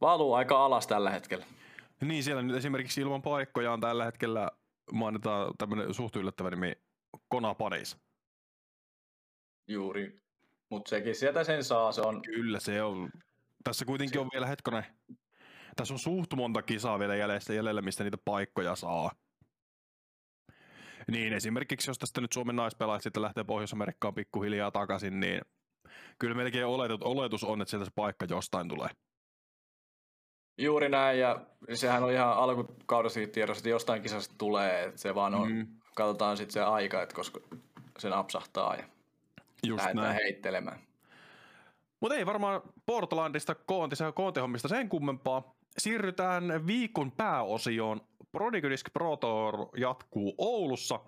[0.00, 1.46] valuu aika alas tällä hetkellä.
[2.00, 4.50] Niin, siellä nyt esimerkiksi ilman paikkoja on tällä hetkellä
[4.92, 6.72] mainitaan tämmöinen suht yllättävä nimi
[7.28, 7.96] Kona Paris.
[9.68, 10.20] Juuri.
[10.70, 12.22] Mutta sekin sieltä sen saa, se on...
[12.22, 13.10] Kyllä se on.
[13.64, 14.84] Tässä kuitenkin on vielä hetkonen.
[15.76, 19.10] Tässä on suht monta kisaa vielä jäljellä, jäljellä mistä niitä paikkoja saa.
[21.10, 25.40] Niin, esimerkiksi jos tästä nyt Suomen naispelaajat sitten lähtee Pohjois-Amerikkaan pikkuhiljaa takaisin, niin
[26.18, 28.88] kyllä melkein oletus, oletus on, että sieltä se paikka jostain tulee.
[30.58, 31.40] Juuri näin, ja
[31.74, 35.66] sehän on ihan alkukaudessa tiedossa, että jostain kisasta tulee, että se vaan on, mm.
[35.96, 37.40] katsotaan sitten se aika, että koska
[37.98, 38.84] se napsahtaa ja
[39.66, 40.22] Just lähdetään näin.
[40.22, 40.78] heittelemään.
[42.00, 45.54] Mutta ei varmaan Portlandista koontisa ja koontihommista sen kummempaa.
[45.78, 48.00] Siirrytään viikon pääosioon.
[48.32, 51.00] Prodigy Disc Pro Tour jatkuu Oulussa.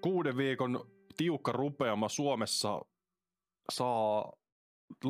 [0.00, 2.80] Kuuden viikon tiukka rupeama Suomessa
[3.72, 4.32] saa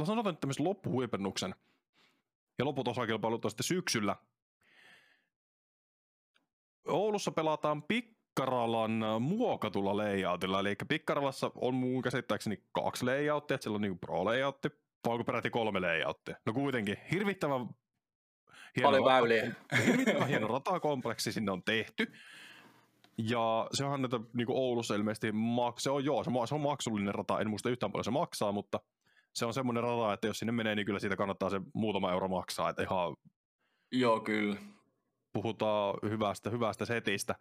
[0.05, 1.55] sanotaan nyt loppuhuipennuksen
[2.59, 4.17] ja loput osakilpailut on sitten syksyllä.
[6.89, 7.83] Oulussa pelataan
[8.35, 14.25] Pikkaralan muokatulla layoutilla, eli Pikkaralassa on mun käsittääkseni kaksi layouttia, että siellä on niin pro
[14.25, 14.69] layoutti,
[15.07, 16.37] vai onko peräti kolme layouttia?
[16.47, 17.69] No kuitenkin, hirvittävän
[18.77, 19.53] hieno, Paljon väyliä.
[19.87, 22.13] Hirvittävän hieno ratakompleksi sinne on tehty.
[23.19, 27.41] Ja se on näitä niin Oulussa ilmeisesti, mak- se on joo, se on maksullinen rata,
[27.41, 28.81] en muista yhtään paljon se maksaa, mutta
[29.35, 32.29] se on semmoinen rata, että jos sinne menee, niin kyllä siitä kannattaa se muutama euro
[32.29, 33.17] maksaa, että ihan...
[33.93, 34.57] Joo, kyllä.
[35.33, 37.35] Puhutaan hyvästä, hyvästä setistä.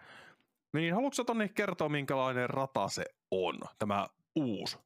[0.73, 4.77] Niin haluatko Toni kertoa, minkälainen rata se on, tämä uusi?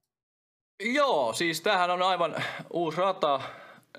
[0.83, 2.35] Joo, siis tämähän on aivan
[2.73, 3.41] uusi rata.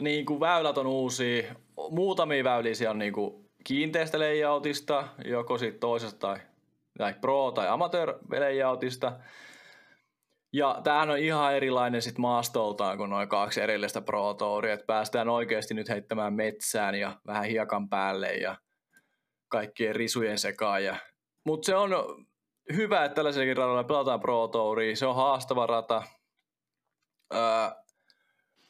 [0.00, 1.54] Niin kuin väylät on uusia.
[1.90, 6.38] Muutamia väyliä siellä on niin kuin kiinteästä layoutista, joko siitä toisesta tai,
[6.98, 9.12] tai pro- tai amateur layoutista.
[10.52, 14.30] Ja tämähän on ihan erilainen sit maastoltaan kuin noin kaksi erillistä Pro
[14.72, 18.56] että päästään oikeasti nyt heittämään metsään ja vähän hiekan päälle ja
[19.48, 20.84] kaikkien risujen sekaan.
[20.84, 20.96] Ja...
[21.46, 21.90] Mutta se on
[22.72, 24.96] hyvä, että tällaisellakin radalla pelataan Pro Touria.
[24.96, 26.02] Se on haastava rata.
[27.34, 27.40] Öö,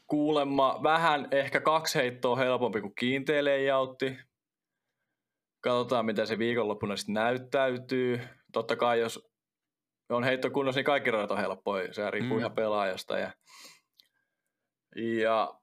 [0.06, 4.18] kuulemma vähän ehkä kaksi heittoa helpompi kuin kiinteä layoutti.
[5.60, 8.20] Katsotaan, mitä se viikonloppuna sitten näyttäytyy.
[8.52, 9.28] Totta kai, jos
[10.08, 11.94] on heittokunnossa, niin kaikki radat on helppoja.
[11.94, 12.38] Se riippuu mm.
[12.38, 13.18] ihan pelaajasta.
[13.18, 13.32] Ja,
[15.20, 15.60] ja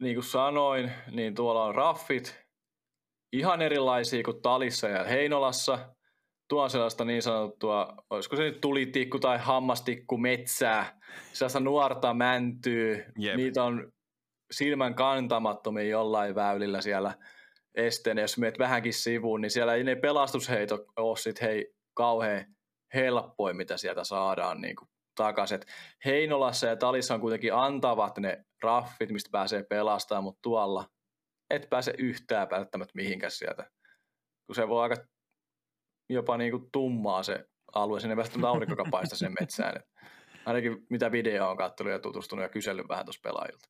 [0.00, 2.41] niin kuin sanoin, niin tuolla on raffit
[3.32, 5.78] ihan erilaisia kuin Talissa ja Heinolassa.
[6.48, 11.00] Tuo on sellaista niin sanottua, olisiko se nyt tulitikku tai hammastikku metsää,
[11.32, 13.04] sellaista nuorta mäntyy.
[13.18, 13.36] Jep.
[13.36, 13.92] Niitä on
[14.50, 17.14] silmän kantamattomia jollain väylillä siellä
[17.74, 18.18] esteen.
[18.18, 22.44] Jos menet vähänkin sivuun, niin siellä ei ne pelastusheitot ole sit, hei, kauhean
[22.94, 25.60] helppoin, mitä sieltä saadaan niin kuin takaisin.
[26.04, 30.84] Heinolassa ja Talissa on kuitenkin antavat ne raffit, mistä pääsee pelastamaan, mutta tuolla
[31.52, 33.70] et pääse yhtään välttämättä mihinkään sieltä.
[34.46, 34.96] Kun se voi aika
[36.08, 39.76] jopa niin kuin tummaa se alue, sinne välttämättä aurinkokaan paista sen metsään.
[39.76, 39.86] Et
[40.46, 43.68] ainakin mitä videoa on katsonut ja tutustunut ja kysellyt vähän tuossa pelaajilta.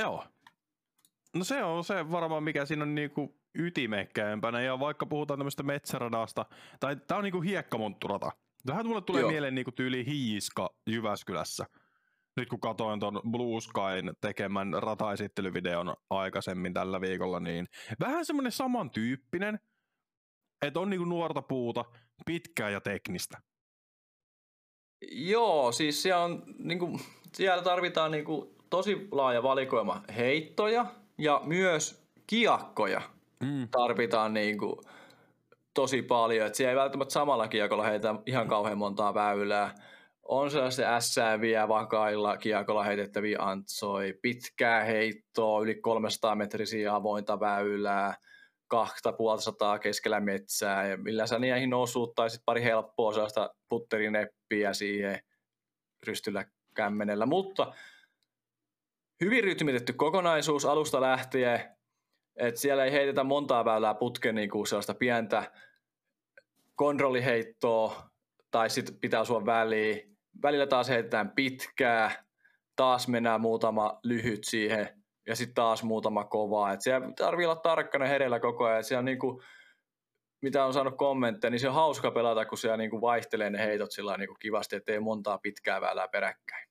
[0.00, 0.24] Joo.
[1.34, 4.60] No se on se varmaan, mikä siinä on niinku ytimekkäämpänä.
[4.60, 6.46] Ja vaikka puhutaan tämmöistä metsäradasta,
[6.80, 8.30] tai tää on niinku hiekkamontturata.
[8.66, 9.30] Tähän mulle tulee Joo.
[9.30, 11.66] mieleen niinku tyyli Hiiska Jyväskylässä.
[12.36, 17.68] Nyt kun katsoin ton Blue Skyn tekemän rataesittelyvideon aikaisemmin tällä viikolla, niin
[18.00, 19.60] vähän semmoinen samantyyppinen,
[20.62, 21.84] että on niinku nuorta puuta,
[22.26, 23.38] pitkää ja teknistä.
[25.10, 27.00] Joo, siis siellä, on, niinku,
[27.32, 30.86] siellä tarvitaan niinku, tosi laaja valikoima heittoja
[31.18, 33.02] ja myös kiakkoja
[33.40, 33.68] mm.
[33.68, 34.76] tarvitaan niin kuin
[35.74, 36.46] tosi paljon.
[36.46, 39.74] Että siellä ei välttämättä samalla kiekolla heitä ihan kauhean montaa väylää.
[40.28, 48.14] On sellaisia ässääviä, vakailla kiekolla heitettäviä antsoi, pitkää heittoa, yli 300 metrisiä avointa väylää,
[48.68, 54.72] kahta puolisataa keskellä metsää, ja millä sä niihin osut, tai sitten pari helppoa sellaista putterineppiä
[54.72, 55.20] siihen
[56.06, 57.26] rystyllä kämmenellä.
[57.26, 57.72] Mutta
[59.24, 61.76] hyvin rytmitetty kokonaisuus alusta lähtien,
[62.36, 65.52] et siellä ei heitetä montaa väylää putken niin kuin sellaista pientä
[66.74, 68.10] kontrolliheittoa,
[68.50, 70.15] tai sitten pitää asua väliin.
[70.42, 72.24] Välillä taas heitetään pitkää,
[72.76, 76.72] taas mennään muutama lyhyt siihen, ja sitten taas muutama kovaa.
[76.72, 78.84] Et siellä tarvii olla tarkkana hereillä koko ajan.
[78.84, 79.42] Siellä niin kuin,
[80.42, 83.58] mitä on saanut kommentteja, niin se on hauska pelata, kun siellä niin kuin vaihtelee ne
[83.58, 86.68] heitot sillä niin kuin kivasti, ettei montaa pitkää väylää peräkkäin.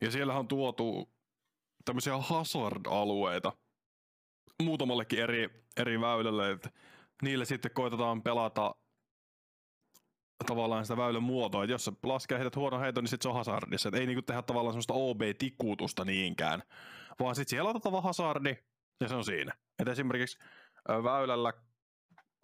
[0.00, 1.10] Ja siellä on tuotu
[1.84, 3.52] tämmöisiä hazard-alueita,
[4.62, 6.70] muutamallekin eri, eri väylälle, että
[7.22, 8.74] niille sitten koitetaan pelata
[10.46, 13.34] tavallaan sitä väylän muotoa, että jos sä laskee heidät huono heito, niin sitten se on
[13.34, 13.88] hazardissa.
[13.88, 16.62] Että ei niinku tehdä tavallaan semmoista OB-tikutusta niinkään,
[17.20, 18.56] vaan sitten siellä otetaan hazardi
[19.00, 19.52] ja se on siinä.
[19.78, 20.38] Että esimerkiksi
[20.88, 21.52] väylällä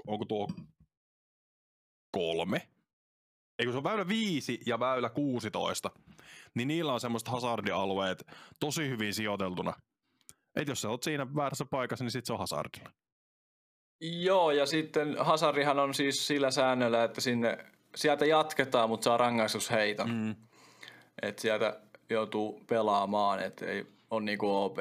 [0.07, 0.49] onko tuo
[2.11, 2.69] kolme?
[3.59, 5.91] Eikö se on väylä 5 ja väylä 16,
[6.55, 8.27] niin niillä on semmoiset hazardialueet
[8.61, 9.73] tosi hyvin sijoiteltuna.
[10.57, 12.91] Et jos sä oot siinä väärässä paikassa, niin sit se on hazardilla.
[14.01, 17.59] Joo, ja sitten Hazarihan on siis sillä säännöllä, että sinne,
[17.97, 20.11] sieltä jatketaan, mutta saa rangaistusheiton.
[20.11, 20.35] Mm.
[21.23, 24.79] Että sieltä joutuu pelaamaan, että ei ole niin kuin OP.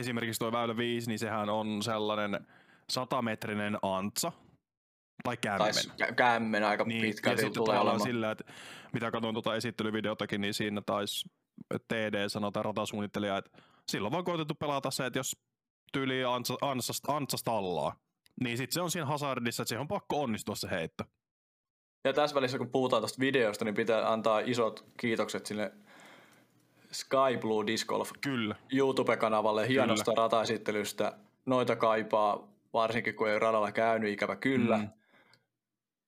[0.00, 2.46] Esimerkiksi tuo väylä 5, niin sehän on sellainen
[2.90, 4.32] satametrinen antsa,
[5.24, 5.74] tai kämmen.
[5.98, 8.00] Tai kämmen aika niin, pitkälti ja sitten tulee olemaan.
[8.00, 8.44] sillä, että
[8.92, 11.28] mitä katsoin tuota esittelyvideotakin, niin siinä taisi
[11.88, 15.36] TD sanotaan ratasuunnittelija, että silloin vaan koitettu pelata se, että jos
[15.92, 17.96] tyyli ansa, ansasta, ansasta allaa,
[18.40, 21.04] niin sitten se on siinä hazardissa, että se on pakko onnistua se heitto.
[22.04, 25.72] Ja tässä välissä, kun puhutaan tuosta videosta, niin pitää antaa isot kiitokset sinne
[26.92, 28.56] Sky Blue Disc Golf Kyllä.
[28.72, 30.22] YouTube-kanavalle hienosta kyllä.
[30.22, 31.12] rataesittelystä.
[31.46, 34.78] Noita kaipaa, varsinkin kun ei radalla käynyt, ikävä kyllä.
[34.78, 34.88] Mm.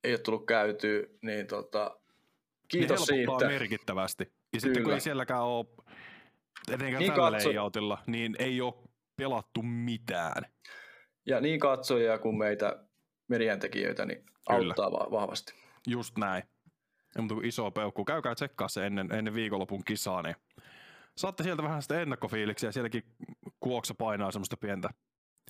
[0.04, 1.98] Ei ole tullut käytyä, niin tota,
[2.68, 3.46] kiitos niin siitä.
[3.46, 4.33] merkittävästi.
[4.54, 5.66] Ja sitten kun ei sielläkään ole,
[6.72, 7.48] etenkään niin tällä katso...
[7.48, 8.74] layoutilla, niin ei ole
[9.16, 10.44] pelattu mitään.
[11.26, 12.85] Ja niin katsojia kuin meitä
[13.28, 14.35] mediantekijöitä, niin Kyllä.
[14.48, 15.63] auttaa vahvasti.
[15.87, 16.42] Just näin.
[17.14, 20.37] Ja, mutta iso peukku, käykää tsekkaa se ennen, ennen viikonlopun kisaa, niin
[21.16, 22.73] saatte sieltä vähän sitä ennakkofiiliksiä.
[22.73, 23.03] Sielläkin
[23.61, 24.88] kuoksa painaa semmoista pientä,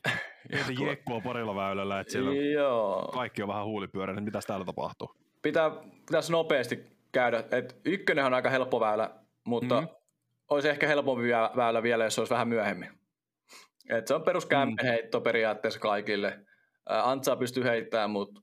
[0.50, 3.10] pientä jekkua parilla väylällä, että siellä Joo.
[3.14, 5.14] kaikki on vähän huulipyörä, niin mitäs täällä tapahtuu?
[5.42, 5.70] Pitää,
[6.06, 7.44] pitäisi nopeasti käydä.
[7.50, 9.10] Et ykkönen on aika helppo väylä,
[9.44, 9.96] mutta mm-hmm.
[10.48, 12.90] olisi ehkä helpompi väylä vielä, jos se olisi vähän myöhemmin.
[13.90, 14.48] Et se on perus
[14.82, 15.24] heitto mm.
[15.24, 16.40] periaatteessa kaikille.
[16.86, 18.40] Antsaa pystyy heittämään, mutta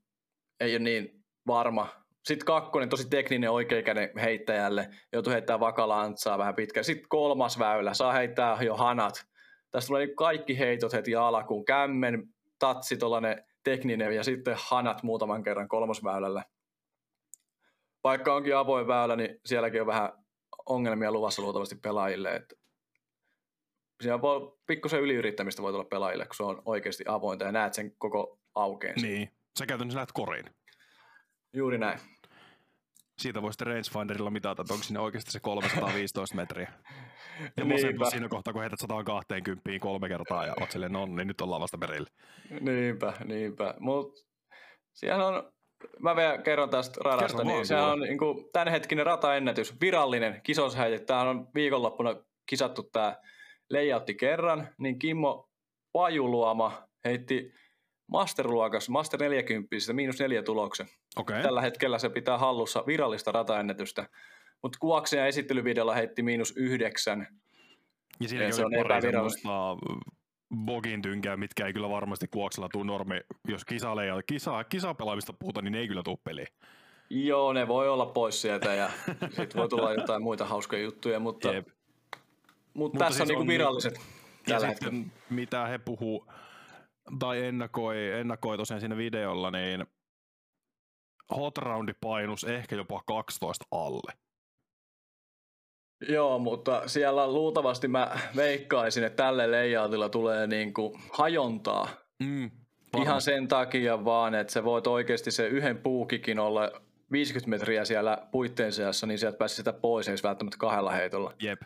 [0.59, 1.87] ei ole niin varma.
[2.25, 6.83] Sitten kakkonen, tosi tekninen oikeikäinen heittäjälle, joutuu heittämään vakala antsaa vähän pitkään.
[6.83, 9.25] Sitten kolmas väylä, saa heittää jo hanat.
[9.71, 11.65] Tässä tulee kaikki heitot heti alkuun.
[11.65, 12.23] Kämmen,
[12.59, 16.43] tatsi, tuollainen tekninen ja sitten hanat muutaman kerran kolmosväylällä.
[18.03, 20.11] Vaikka onkin avoin väylä, niin sielläkin on vähän
[20.65, 22.35] ongelmia luvassa luultavasti pelaajille.
[22.35, 22.55] Että
[24.01, 27.95] siinä voi pikkusen yliyrittämistä voi tulla pelaajille, kun se on oikeasti avointa ja näet sen
[27.97, 28.95] koko aukeen.
[29.01, 30.45] Niin, sä käytännössä näet koriin.
[31.53, 31.99] Juuri näin.
[33.17, 36.71] Siitä voi sitten rangefinderilla mitata, että onko sinne oikeasti se 315 metriä.
[37.57, 38.09] Ja Niinpä.
[38.09, 41.77] siinä kohtaa, kun heität 120 kolme kertaa ja oot silleen, no niin nyt ollaan vasta
[41.77, 42.09] perille.
[42.59, 43.73] Niinpä, niinpä.
[43.79, 44.25] Mut
[44.93, 45.51] siellä on,
[45.99, 50.99] mä vielä kerron tästä radasta, niin se on niin kuin tämänhetkinen rataennätys, virallinen kisoshäite.
[50.99, 53.15] Tämä on viikonloppuna kisattu tämä
[53.69, 55.49] layoutti kerran, niin Kimmo
[55.93, 57.53] Pajuluoma heitti
[58.11, 60.87] Master-luokassa, Master 40, miinus neljä tuloksen.
[61.15, 61.41] Okay.
[61.41, 64.07] Tällä hetkellä se pitää hallussa virallista rataennätystä.
[64.63, 67.27] Mutta kuvauksen ja esittelyvideolla heitti miinus yhdeksän.
[68.19, 69.49] Ja siinä se on epävirallista
[70.55, 73.21] bogin tynkää, mitkä ei kyllä varmasti kuoksella tuu normi.
[73.47, 76.47] Jos kisale ja kisa, kisapelaamista puhutaan, niin ne ei kyllä tuu peliin.
[77.09, 78.89] Joo, ne voi olla pois sieltä ja
[79.37, 81.67] sitten voi tulla jotain muita hauskoja juttuja, mutta, Jep.
[81.67, 81.77] mutta,
[82.73, 84.01] mutta tässä siis on, niinku viralliset ja
[84.53, 85.03] tällä hetkellä.
[85.29, 86.27] mitä he puhuu,
[87.19, 89.85] tai ennakoi, ennakoi tosiaan siinä videolla, niin
[91.35, 94.13] hot roundi painus ehkä jopa 12 alle.
[96.09, 101.87] Joo, mutta siellä luultavasti mä veikkaisin, että tälle layoutilla tulee niin kuin hajontaa.
[102.23, 102.51] Mm,
[103.01, 108.17] Ihan sen takia vaan, että se voit oikeasti se yhden puukikin olla 50 metriä siellä
[108.31, 111.33] puitteen seassa, niin sieltä pääsi sitä pois, ei välttämättä kahdella heitolla.
[111.41, 111.61] Jep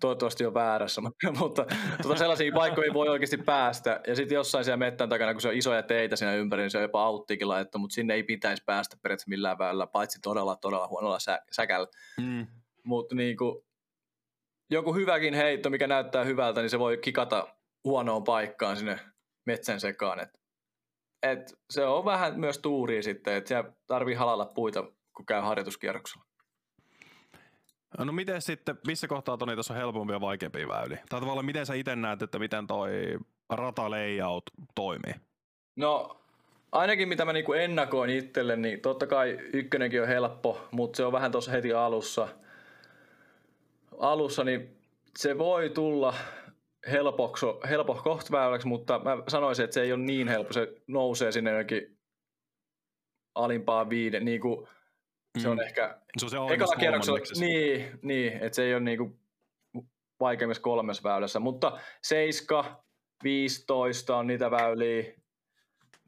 [0.00, 1.00] toivottavasti on väärässä,
[1.40, 1.66] mutta
[2.02, 4.00] tuota sellaisia paikkoja voi oikeasti päästä.
[4.06, 6.78] Ja sitten jossain siellä mettän takana, kun se on isoja teitä siinä ympäri, niin se
[6.78, 10.88] on jopa auttikin laittu, mutta sinne ei pitäisi päästä periaatteessa millään väylällä, paitsi todella, todella
[10.88, 11.86] huonolla sä- säkällä.
[12.20, 12.46] Mm.
[12.84, 13.36] Mutta niin
[14.70, 17.48] joku hyväkin heitto, mikä näyttää hyvältä, niin se voi kikata
[17.84, 18.98] huonoon paikkaan sinne
[19.46, 20.20] metsän sekaan.
[20.20, 20.40] Et,
[21.22, 24.82] et se on vähän myös tuuria sitten, että siellä tarvii halalla puita,
[25.16, 26.24] kun käy harjoituskierroksella.
[27.98, 30.98] No miten sitten, missä kohtaa Toni tässä on helpompia ja vaikeampia väyliä?
[31.08, 33.18] Tai tavallaan miten sä itse näet, että miten toi
[33.50, 35.14] rata layout toimii?
[35.76, 36.20] No
[36.72, 41.12] ainakin mitä mä niinku ennakoin itselle, niin totta kai ykkönenkin on helppo, mutta se on
[41.12, 42.28] vähän tuossa heti alussa.
[43.98, 44.76] Alussa niin
[45.18, 46.14] se voi tulla
[46.90, 50.52] helpoksi, helpoh väyläksi, mutta mä sanoisin, että se ei ole niin helppo.
[50.52, 51.98] Se nousee sinne jonnekin
[53.34, 54.68] alimpaan viiden, niin kuin
[55.38, 55.62] se on mm.
[55.62, 59.18] ehkä se on se ekalla kierroksella, niin, niin että se ei ole niinku
[60.20, 62.64] vaikeimmissa kolmessa väylässä, mutta 7,
[63.24, 65.12] 15 on niitä väyliä,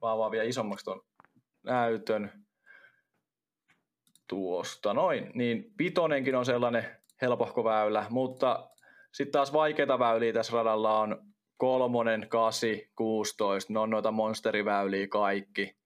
[0.02, 1.00] vaan vaan vielä isommaksi tuon
[1.62, 2.46] näytön.
[4.28, 8.70] Tuosta noin, niin vitonenkin on sellainen helpohko väylä, mutta
[9.12, 15.76] sitten taas vaikeita väyliä tässä radalla on kolmonen, kasi, 16, ne on noita monsteriväyliä kaikki.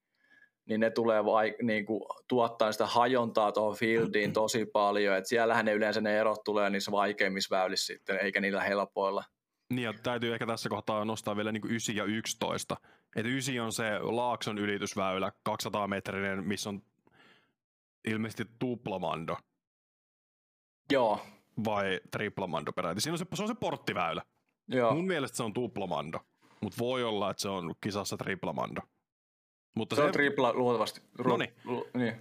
[0.71, 5.65] Niin ne tulee vai, niin kuin, tuottaa sitä hajontaa tuohon fieldiin tosi paljon, että siellähän
[5.65, 9.23] ne yleensä ne erot tulee niissä vaikeimmissa väylissä sitten, eikä niillä helpoilla.
[9.73, 12.77] Niin, ja täytyy ehkä tässä kohtaa nostaa vielä niin 9 ja 11.
[13.15, 16.81] Että 9 on se Laakson ylitysväylä, 200 metrinen, missä on
[18.07, 19.37] ilmeisesti tuplamando.
[20.91, 21.19] Joo.
[21.65, 23.01] Vai triplamando peräti.
[23.01, 24.21] Siinä on se, se, on se porttiväylä.
[24.67, 24.95] Joo.
[24.95, 26.19] Mun mielestä se on tuplamando,
[26.61, 28.81] mutta voi olla, että se on kisassa triplamando.
[29.75, 31.01] Mutta se, se on tripla luultavasti.
[31.25, 31.53] No niin.
[31.93, 32.15] niin.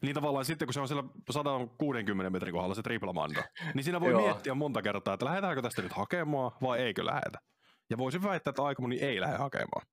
[0.00, 3.40] Niin tavallaan sitten, kun se on siellä 160 metrin kohdalla se triplamando,
[3.74, 7.38] niin siinä voi miettiä monta kertaa, että lähdetäänkö tästä nyt hakemaan vai eikö lähetä.
[7.90, 9.86] Ja voisin väittää, että aika moni ei lähde hakemaan.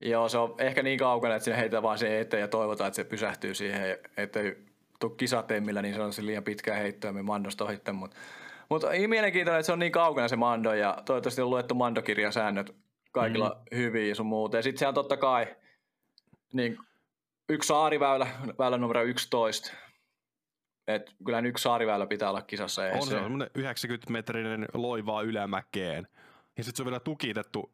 [0.00, 2.96] Joo, se on ehkä niin kaukana, että sinne heitä vaan siihen eteen ja toivotaan, että
[2.96, 4.56] se pysähtyy siihen, ettei
[5.00, 8.16] tule kisatemmillä, niin se on se liian pitkä heittoa, me mandosta ohitte, mutta
[8.68, 12.74] mutta mielenkiintoinen, että se on niin kaukana se Mando ja toivottavasti on luettu Mando-kirjasäännöt
[13.12, 13.76] kaikilla mm.
[13.76, 14.56] hyvin ja sun muuta.
[14.56, 15.46] Ja sitten se on totta kai
[16.52, 16.78] niin
[17.48, 18.26] yksi saariväylä,
[18.58, 19.72] väylä numero 11.
[20.86, 22.82] Et kyllähän yksi saariväylä pitää olla kisassa.
[22.82, 26.08] On se, on 90-metrinen loivaa ylämäkeen.
[26.56, 27.72] Ja sitten se on vielä tukitettu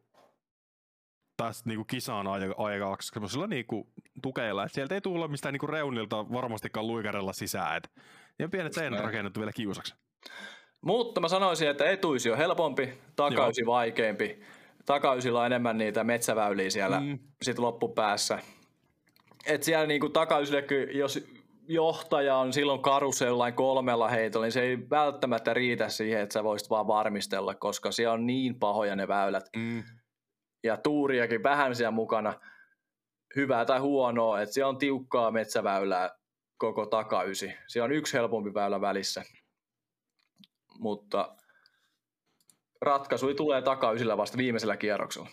[1.37, 2.27] tästä niinku kisaan
[2.57, 3.87] aikaksi semmoisella niinku
[4.21, 7.77] tukeilla, että sieltä ei tule mistään niinku reunilta varmastikaan luikarella sisään.
[7.77, 7.91] Et,
[8.39, 9.95] ja pienet seinät rakennettu vielä kiusaksi.
[10.81, 14.39] Mutta mä sanoisin, että etuisi on helpompi, takaisin vaikeampi.
[14.85, 17.19] Takaysilla on enemmän niitä metsäväyliä siellä mm.
[17.41, 18.39] sit loppupäässä.
[19.45, 21.27] Et siellä niinku takaysillekin, jos
[21.67, 26.43] johtaja on silloin karussa jollain kolmella heitolla, niin se ei välttämättä riitä siihen, että sä
[26.43, 29.45] voisit vaan varmistella, koska siellä on niin pahoja ne väylät.
[29.55, 29.83] Mm.
[30.63, 32.33] Ja tuuriakin vähän siellä mukana,
[33.35, 36.09] hyvää tai huonoa, että siellä on tiukkaa metsäväylää
[36.57, 37.53] koko takaysi.
[37.67, 39.23] Siellä on yksi helpompi väylä välissä
[40.79, 41.35] mutta
[42.81, 45.29] ratkaisu tulee takaysillä vasta viimeisellä kierroksella.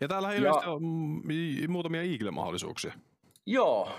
[0.00, 0.82] Ja täällä ilmeisesti ja, on
[1.68, 2.92] muutamia Eagle-mahdollisuuksia.
[3.46, 3.90] Joo,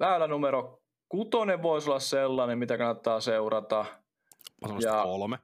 [0.00, 3.84] väylä numero kutonen voisi olla sellainen, mitä kannattaa seurata.
[4.80, 5.38] Ja, kolme.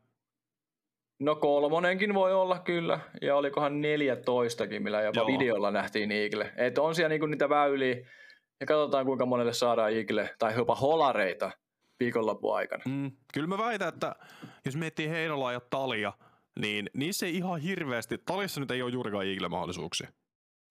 [1.20, 5.26] No kolmonenkin voi olla kyllä, ja olikohan 14kin, millä jopa Joo.
[5.26, 6.52] videolla nähtiin Eagle.
[6.56, 7.96] Että on siellä niinku niitä väyliä,
[8.60, 11.50] ja katsotaan kuinka monelle saadaan Eagle, tai jopa holareita
[12.00, 12.82] viikonlopun aikana.
[12.86, 14.14] Mm, kyllä mä väitän, että
[14.64, 16.12] jos miettii Heinolaa ja Talia,
[16.60, 20.12] niin niissä ei ihan hirveästi, Talissa nyt ei ole juurikaan Eagle-mahdollisuuksia.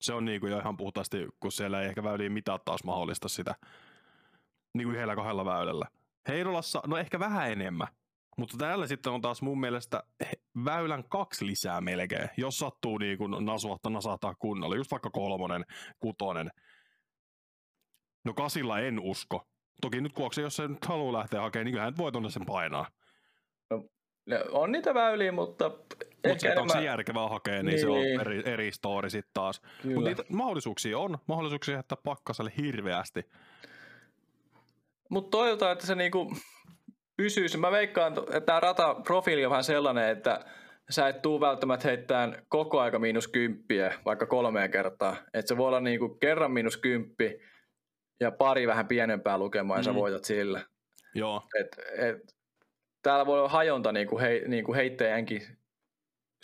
[0.02, 3.28] Se on niin kuin jo ihan puhtaasti, kun siellä ei ehkä väyliin mitään taas mahdollista
[3.28, 3.56] sitä
[4.74, 5.86] niin kuin yhdellä kahdella väylällä.
[6.28, 7.88] Heinolassa, no ehkä vähän enemmän.
[8.38, 10.04] Mutta täällä sitten on taas mun mielestä
[10.66, 14.76] väylän kaksi lisää melkein, jos sattuu niin kuin nasuhtaa, nasahtaa kunnolla.
[14.76, 15.66] Just vaikka kolmonen,
[16.00, 16.52] kutonen.
[18.26, 19.48] No kasilla en usko,
[19.82, 22.88] Toki nyt kuokse, jos se nyt haluaa lähteä hakemaan, niin kyllähän voi tuonne sen painaa.
[23.70, 23.84] No,
[24.52, 26.62] on niitä väyliä, mutta Mut ehkä se, enemmän...
[26.62, 27.80] onko se järkevää hakea, niin, niin.
[27.80, 29.62] se on eri, eri story sitten taas.
[29.84, 31.18] Mutta niitä mahdollisuuksia on.
[31.28, 33.26] Mahdollisuuksia että pakkaselle hirveästi.
[35.10, 36.34] Mutta toivotaan, että se niinku
[37.18, 37.58] pysyisi.
[37.58, 40.46] Mä veikkaan, että tämä rataprofiili on vähän sellainen, että
[40.90, 45.16] sä et tuu välttämättä heittämään koko aika miinus kymppiä, vaikka kolmeen kertaa.
[45.34, 47.40] Että se voi olla niinku kerran miinus kymppi,
[48.20, 49.86] ja pari vähän pienempää lukemaa ja mm.
[49.86, 50.62] sä voitat sillä.
[51.16, 51.42] Joo.
[51.60, 52.35] Et, et,
[53.06, 55.42] täällä voi olla hajonta niin kuin, hei, niin kuin heittäjänkin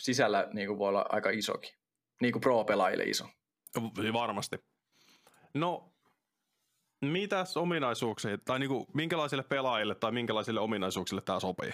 [0.00, 1.74] sisällä niin kuin voi olla aika isokin.
[2.20, 3.24] Niin kuin pro-pelaajille iso.
[4.12, 4.56] Varmasti.
[5.54, 5.92] No,
[7.00, 11.72] mitäs ominaisuuksia, tai niin kuin, minkälaisille pelaajille tai minkälaisille ominaisuuksille tämä sopii?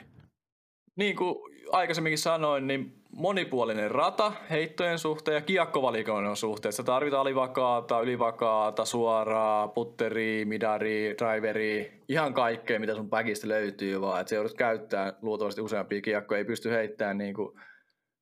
[0.98, 1.36] Niin kuin
[1.72, 6.72] aikaisemminkin sanoin, niin monipuolinen rata heittojen suhteen ja kiekkovalikoinnin suhteen.
[6.72, 14.20] Sä tarvitaan alivakaata, ylivakaata, suoraa, putteri, midari, driveri, ihan kaikkea, mitä sun päkistä löytyy, vaan
[14.20, 16.38] että se joudut käyttää luultavasti useampia kiekkoja.
[16.38, 17.60] Ei pysty heittämään niin kuin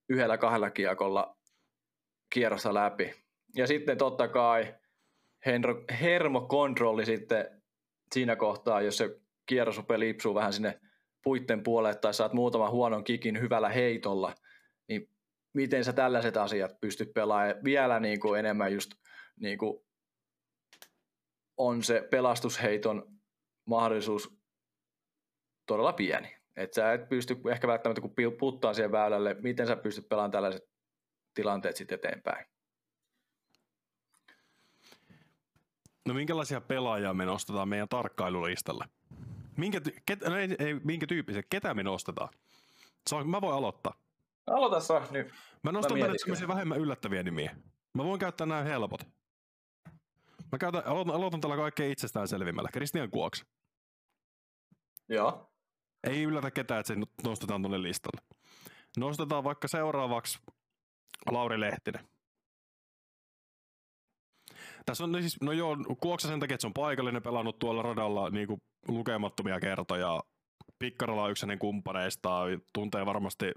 [0.08, 1.36] yhdellä kahdella kiekolla
[2.32, 3.12] kierrosta läpi.
[3.56, 4.74] Ja sitten totta kai
[6.00, 7.62] hermokontrolli sitten
[8.14, 10.80] siinä kohtaa, jos se kierros rupeaa lipsuu vähän sinne
[11.26, 14.34] puitten puolelle tai saat muutaman huonon kikin hyvällä heitolla,
[14.88, 15.10] niin
[15.54, 18.90] miten sä tällaiset asiat pystyt pelaamaan vielä niin kuin enemmän just
[19.40, 19.84] niin kuin
[21.56, 23.18] on se pelastusheiton
[23.64, 24.38] mahdollisuus
[25.66, 26.36] todella pieni.
[26.56, 30.62] Et sä et pysty ehkä välttämättä kun puttaa siihen väylälle, miten sä pystyt pelaamaan tällaiset
[31.34, 32.46] tilanteet sitten eteenpäin.
[36.08, 38.84] No minkälaisia pelaajia me nostetaan meidän tarkkailulistalle?
[39.56, 41.44] Minkä, ty- ket, no ei, ei, minkä tyyppisen?
[41.50, 42.28] Ketä me nostetaan?
[43.10, 43.94] Saa, mä voin aloittaa.
[44.46, 45.32] Aloita sä niin
[45.62, 47.56] Mä nostan tänne sellaisia vähemmän yllättäviä nimiä.
[47.94, 49.00] Mä voin käyttää nämä helpot.
[50.52, 52.70] Mä käytän, aloitan, aloitan tällä kaikkein itsestään selvimmällä.
[52.72, 53.46] Christian Kuoks.
[55.08, 55.52] Joo.
[56.04, 58.36] Ei yllätä ketään, että se nostetaan tuonne listalle.
[58.96, 60.38] Nostetaan vaikka seuraavaksi
[61.30, 62.08] Lauri Lehtinen.
[64.86, 68.30] Tässä on siis, no joo, Kuoksa sen takia, että se on paikallinen pelannut tuolla radalla
[68.30, 70.20] niin kuin lukemattomia kertoja.
[70.78, 73.52] Pikkarala on yksi hänen kumppaneistaan, tuntee varmasti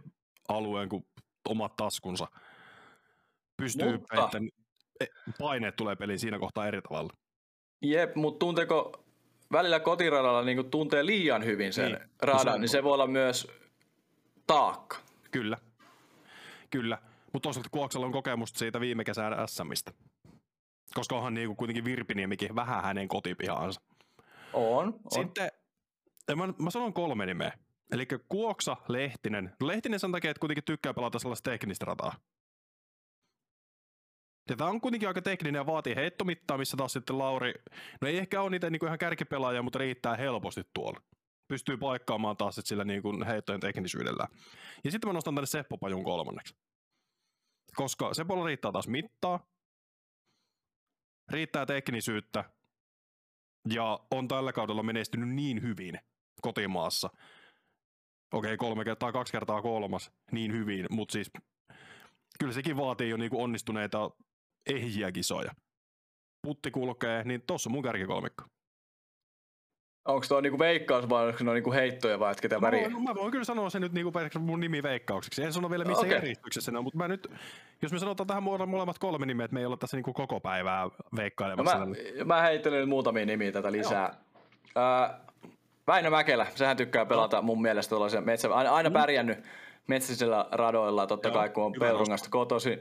[0.48, 1.06] alueen kuin
[1.50, 2.28] omat taskunsa.
[3.58, 4.38] Pystyy, Mutta- että
[5.40, 7.14] paineet tulee peliin siinä kohtaa eri tavalla.
[7.82, 9.04] Jep, mutta tunteeko
[9.52, 12.94] välillä kotiradalla niin tuntee liian hyvin sen Niin, niin, se radan, on- niin se voi
[12.94, 13.48] olla myös
[14.48, 14.98] taakka.
[15.32, 15.58] Kyllä.
[16.70, 16.98] Kyllä.
[17.34, 19.92] Mutta toisaalta Kuoksella on kokemusta siitä viime kesän SMistä.
[20.94, 23.82] Koska onhan niinku kuitenkin Virpiniemikin vähän hänen kotipihaansa.
[24.54, 24.94] On, on.
[25.10, 25.52] Sitten
[26.36, 27.52] mä, mä sanon kolme nimeä.
[27.92, 29.56] Eli Kuoksa, Lehtinen.
[29.62, 32.16] No Lehtinen sen takia, että kuitenkin tykkää pelata sellaista teknistä rataa.
[34.50, 37.54] Ja tämä on kuitenkin aika tekninen ja vaatii heittomittaa, missä taas sitten Lauri,
[38.02, 41.02] no ei ehkä ole niitä niin kuin ihan kärkipelaajia, mutta riittää helposti tuolla.
[41.48, 44.28] Pystyy paikkaamaan taas sit sillä niin kuin heittojen teknisyydellä.
[44.84, 46.56] Ja sitten mä nostan tänne Seppo Pajun kolmanneksi.
[47.76, 49.48] Koska Seppolla riittää taas mittaa,
[51.32, 52.44] riittää teknisyyttä
[53.70, 56.00] ja on tällä kaudella menestynyt niin hyvin
[56.42, 57.10] kotimaassa.
[58.34, 61.32] Okei, kolme kertaa, kaksi kertaa kolmas, niin hyvin, mutta siis
[62.40, 64.12] kyllä sekin vaatii jo niinku onnistuneita
[64.70, 65.52] ehjiä kisoja.
[66.42, 68.44] Putti kulkee, niin tossa on mun kärkikolmikko.
[70.10, 72.92] Onko tuo niinku veikkaus vai onko ne niinku heittoja vai ketä Mä väriä?
[72.92, 75.44] voin, mä voin kyllä sanoa sen nyt niinku mun nimi veikkaukseksi.
[75.44, 76.12] En sano vielä missä Okei.
[76.12, 77.32] järjestyksessä ne on, mutta mä nyt,
[77.82, 80.40] jos me sanotaan tähän mole- molemmat kolme nimeä, että me ei olla tässä niinku koko
[80.40, 81.78] päivää No veikkailemassa.
[81.80, 84.14] mä, niin- mä heittelen nyt muutamia nimiä tätä lisää.
[84.76, 85.20] Ää,
[85.88, 89.40] Väinö Mäkelä, sehän tykkää pelata mun mielestä tuollaisia metsä, aina, aina pärjännyt
[89.88, 92.80] metsäisillä radoilla, totta Joo, kai kun on hyvä Peurungasta kotosi.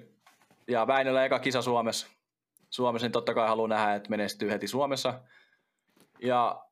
[0.69, 2.07] Ja Väinöllä eka kisa Suomessa.
[2.71, 5.21] Suomessa niin totta kai haluaa nähdä, että menestyy heti Suomessa.
[6.23, 6.63] Ja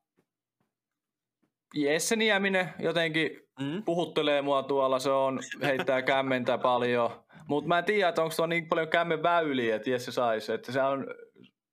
[1.73, 3.83] Jesse Nieminen jotenkin Mm.
[3.83, 7.25] puhuttelee mua tuolla, se on, heittää kämmentä paljon.
[7.47, 10.53] Mutta mä en tiedä, että onko tuo niin paljon kämmen väyliä, että Jesse saisi.
[10.53, 11.07] Että se on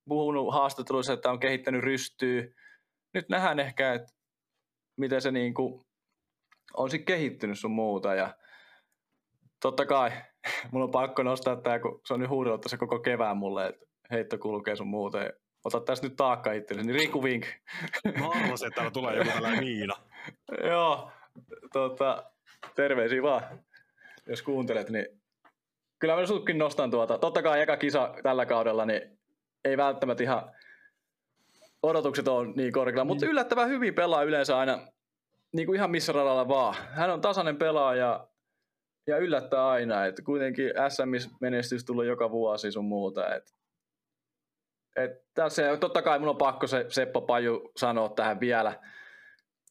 [0.08, 2.42] puhunut haastatteluissa, että on kehittänyt rystyä.
[3.14, 4.12] Nyt nähdään ehkä, että
[5.00, 5.86] miten se niinku
[6.76, 8.14] on sitten kehittynyt sun muuta.
[8.14, 8.34] Ja
[9.62, 10.10] totta kai,
[10.72, 13.86] mun on pakko nostaa tää, kun se on nyt huudellut tässä koko kevään mulle, että
[14.10, 15.18] heitto kulkee sun muuta.
[15.64, 16.86] Ota tästä nyt taakka itsellesi.
[16.86, 17.46] Niin Riku Vink.
[18.18, 19.94] Mä arvasin, että täällä tulee joku tällainen Miina.
[20.70, 21.10] Joo,
[21.72, 22.24] tota,
[22.74, 23.42] terveisiä vaan,
[24.26, 25.06] jos kuuntelet, niin
[25.98, 27.18] kyllä mä sutkin nostan tuota.
[27.18, 29.18] Totta kai eka kisa tällä kaudella, niin
[29.64, 30.50] ei välttämättä ihan
[31.82, 34.78] odotukset on niin korkealla, mutta yllättävän hyvin pelaa yleensä aina
[35.52, 36.74] niin kuin ihan missä radalla vaan.
[36.90, 38.28] Hän on tasainen pelaaja
[39.06, 43.34] ja yllättää aina, että kuitenkin SM-menestys tulee joka vuosi sun muuta.
[43.34, 43.54] Et,
[44.96, 48.80] et tässä, totta kai mun on pakko se Seppo Paju sanoa tähän vielä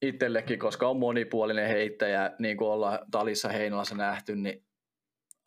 [0.01, 4.65] itsellekin, koska on monipuolinen heittäjä, niin kuin ollaan Talissa Heinolassa nähty, niin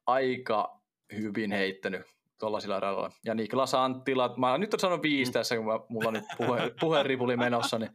[0.06, 0.80] aika
[1.16, 2.02] hyvin heittänyt
[2.38, 3.10] tuollaisilla radoilla.
[3.24, 6.72] Ja Niklas Anttila, mä nyt on sanonut viisi tässä, kun mä, mulla on nyt puhe,
[6.80, 7.90] puheripuli menossa, niin,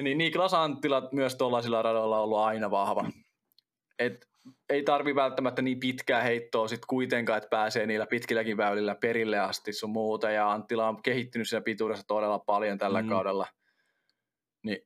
[0.00, 3.10] niin Niklas Anttila myös tuollaisilla radoilla on ollut aina vahva.
[3.98, 4.29] Et
[4.68, 9.72] ei tarvi välttämättä niin pitkää heittoa sit kuitenkaan, että pääsee niillä pitkilläkin väylillä perille asti
[9.72, 10.30] sun muuta.
[10.30, 13.08] Ja Anttila on kehittynyt siinä pituudessa todella paljon tällä Mm.
[13.08, 13.46] kaudella.
[14.64, 14.78] Niin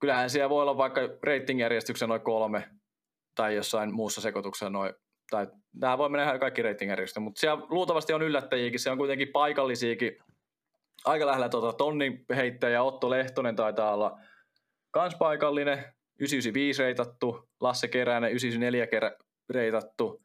[0.00, 2.68] kyllähän siellä voi olla vaikka ratingjärjestyksen noin kolme
[3.34, 4.94] tai jossain muussa sekoituksessa noin,
[5.30, 9.28] tai nämä voi mennä ihan kaikki ratingjärjestykset, mutta siellä luultavasti on yllättäjiäkin, se on kuitenkin
[9.32, 10.18] paikallisiakin,
[11.04, 14.18] aika lähellä tuota tonnin heittäjä, Otto Lehtonen taitaa olla
[14.90, 15.84] kans paikallinen,
[16.20, 19.16] 995 reitattu, Lasse Keränen 994 kerä
[19.48, 20.22] reitattu,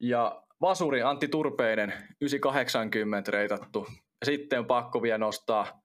[0.00, 3.86] ja Vasuri Antti Turpeinen 980 reitattu.
[4.20, 5.82] Ja sitten on pakko vielä nostaa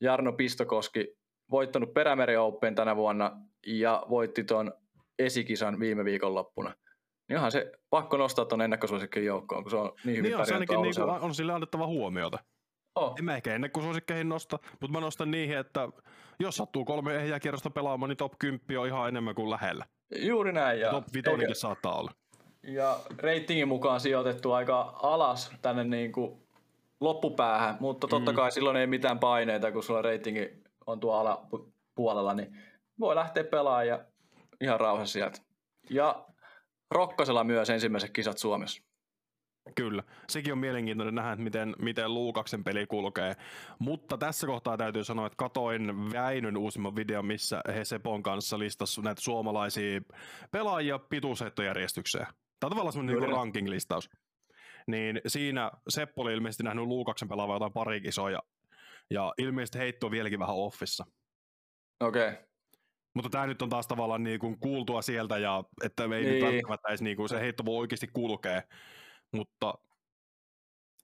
[0.00, 1.16] Jarno Pistokoski,
[1.50, 4.72] voittanut Perämeren Open tänä vuonna ja voitti tuon
[5.18, 6.74] esikisan viime viikonloppuna.
[7.28, 10.46] Niin onhan se pakko nostaa tuon ennakkosuosikkien joukkoon, kun se on niin hyvin Niin on,
[10.46, 12.38] se ainakin niinku, on sille annettava huomiota.
[12.94, 13.14] Oh.
[13.18, 15.88] En mä ehkä ennakkosuosikkeihin nosta, mutta mä nostan niihin, että
[16.40, 19.84] jos sattuu kolme ehjää kierrosta pelaamaan, niin top 10 on ihan enemmän kuin lähellä.
[20.16, 20.80] Juuri näin.
[20.80, 22.10] Ja, top 5 saattaa olla.
[22.62, 26.42] ja reitingin mukaan sijoitettu aika alas tänne niin kuin
[27.00, 28.36] loppupäähän, mutta totta Mm.
[28.36, 32.58] kai silloin ei mitään paineita, kun sulla reitingi on tuo alapuolella, niin
[33.00, 34.04] voi lähteä pelaamaan ja
[34.60, 35.38] ihan rauhassa sieltä.
[35.90, 36.26] Ja
[36.90, 38.82] Rokkasella myös ensimmäiset kisat Suomessa.
[39.74, 40.02] Kyllä.
[40.28, 43.36] Sekin on mielenkiintoinen nähdä, että miten, miten Luukaksen peli kulkee.
[43.78, 49.02] Mutta tässä kohtaa täytyy sanoa, että katoin Väinön uusimman videon, missä he Sepon kanssa listasi
[49.02, 50.00] näitä suomalaisia
[50.50, 52.26] pelaajia pituusheittojärjestykseen.
[52.26, 54.10] Tämä on tavallaan semmoinen niin ranking-listaus.
[54.86, 58.42] Niin siinä Seppo oli ilmeisesti nähnyt Luukaksen pelaavan jotain pari kisoja.
[59.10, 61.06] Ja ilmeisesti heitto on vieläkin vähän offissa.
[62.00, 62.28] Okei.
[62.28, 62.42] Okay.
[63.14, 66.34] Mutta tämä nyt on taas tavallaan niin kuin kuultua sieltä, ja että me ei Niin.
[66.34, 68.62] nyt välttämättä edes niin kuin se heitto voi oikeasti kulkea.
[69.34, 69.74] Mutta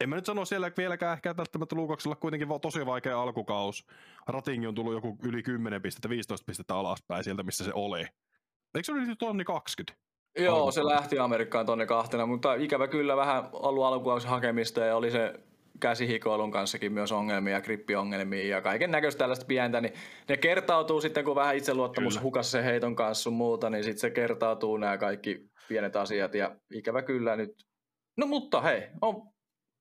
[0.01, 3.87] en mä nyt sano siellä vieläkään ehkä välttämättä Luukoksella kuitenkin va- tosi vaikea alkukaus.
[4.27, 8.01] Ratingi on tullut joku yli 10 pistettä, 15 pistettä alaspäin sieltä, missä se oli.
[8.01, 10.01] Eikö se oli tonni 20?
[10.39, 10.73] Joo, Alkuun.
[10.73, 15.35] se lähti Amerikkaan tonne kahtena, mutta ikävä kyllä vähän ollut alkuauksen hakemista ja oli se
[15.81, 19.95] käsihikoilun kanssakin myös ongelmia grippiongelmia ja kaiken näköistä tällaista pientä, niin
[20.29, 22.23] ne kertautuu sitten, kun vähän itseluottamus Kyllä.
[22.23, 26.57] hukas se heiton kanssa sun muuta, niin sitten se kertautuu nämä kaikki pienet asiat ja
[26.75, 27.70] ikävä kyllä nyt.
[28.21, 29.29] No mutta hei, on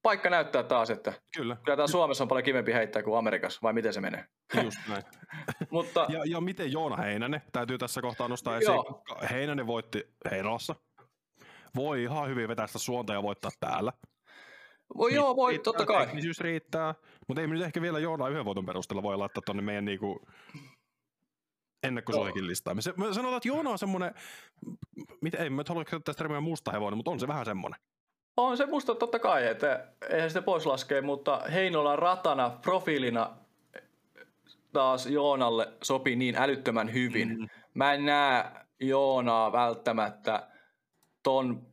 [0.02, 3.74] paikka näyttää taas, että Kyllä, kyllä täällä Suomessa on paljon kivempi heittää kuin Amerikassa, vai
[3.74, 4.26] miten se menee?
[4.64, 5.04] just näin.
[5.72, 8.74] Mutta Ja, ja miten Joona Heinänen, täytyy tässä kohtaa nostaa esiin.
[8.74, 9.04] Joo.
[9.32, 10.76] Heinänen voitti Heinolassa.
[11.76, 13.94] Voi ihan hyvin vetää sitä suonta ja voittaa täällä.
[14.98, 16.06] voi, joo, voi, Riittää, totta kai.
[16.06, 16.96] Teknisyys riittää,
[17.28, 20.26] mutta ei me nyt ehkä vielä Joona yhden voiton perusteella voi laittaa tonne meidän niinku
[21.84, 22.78] ennakkosuosikin listaan.
[22.78, 24.14] Me, se, me sanotaan, että Joona on semmonen,
[25.22, 27.80] mitä, ei mä nyt halua käyttää sitä termiä musta hevonen, mutta on se vähän semmonen.
[28.40, 33.38] On se musta totta kai, että eihän sitä pois laskea, mutta Heinolan ratana, profiilina
[34.74, 37.30] taas Joonalle sopii niin älyttömän hyvin.
[37.30, 37.40] Mm.
[37.40, 37.50] Mm.
[37.74, 38.46] Mä en näe
[38.80, 40.48] Joonaa välttämättä
[41.24, 41.68] ton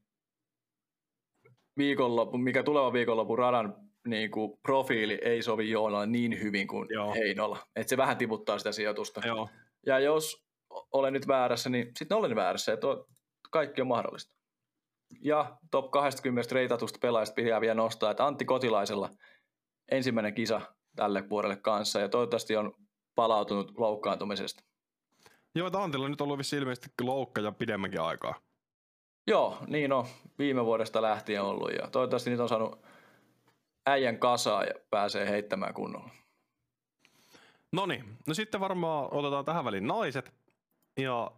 [1.79, 3.75] viikonlopun, mikä tuleva viikonlopun radan
[4.07, 7.15] niin kuin profiili ei sovi Joonalle niin hyvin kuin Joo.
[7.15, 7.59] Heinola.
[7.77, 9.21] Että se vähän tiputtaa sitä sijoitusta.
[9.27, 9.49] Joo.
[9.87, 10.47] Ja jos
[10.93, 13.07] olen nyt väärässä, niin sitten olen väärässä ja tuo,
[13.51, 14.36] kaikki on mahdollista.
[15.23, 19.11] Ja top 20 reitatusta pelaajista pitää vielä nostaa, että Antti Kotilaisella
[19.91, 20.61] ensimmäinen kisa
[20.97, 22.73] tälle vuodelle kanssa ja toivottavasti on
[23.15, 24.65] palautunut loukkaantumisesta.
[25.55, 28.35] Joo, että Antilla on nyt ollut ilmeisesti loukka ja pidemmänkin aikaa.
[29.27, 30.07] Joo, niin on.
[30.39, 32.83] Viime vuodesta lähtien ollut ja toivottavasti nyt on saanut
[33.87, 36.11] äijän kasaa ja pääsee heittämään kunnolla.
[37.73, 40.33] No niin, no sitten varmaan otetaan tähän väliin naiset.
[40.99, 41.31] Ja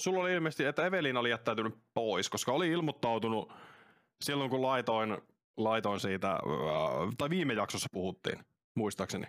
[0.00, 3.52] sulla oli ilmeisesti, että Evelina oli jättäytynyt pois, koska oli ilmoittautunut
[4.24, 5.18] silloin, kun laitoin,
[5.56, 6.38] laitoin siitä,
[7.18, 8.38] tai viime jaksossa puhuttiin,
[8.74, 9.26] muistaakseni.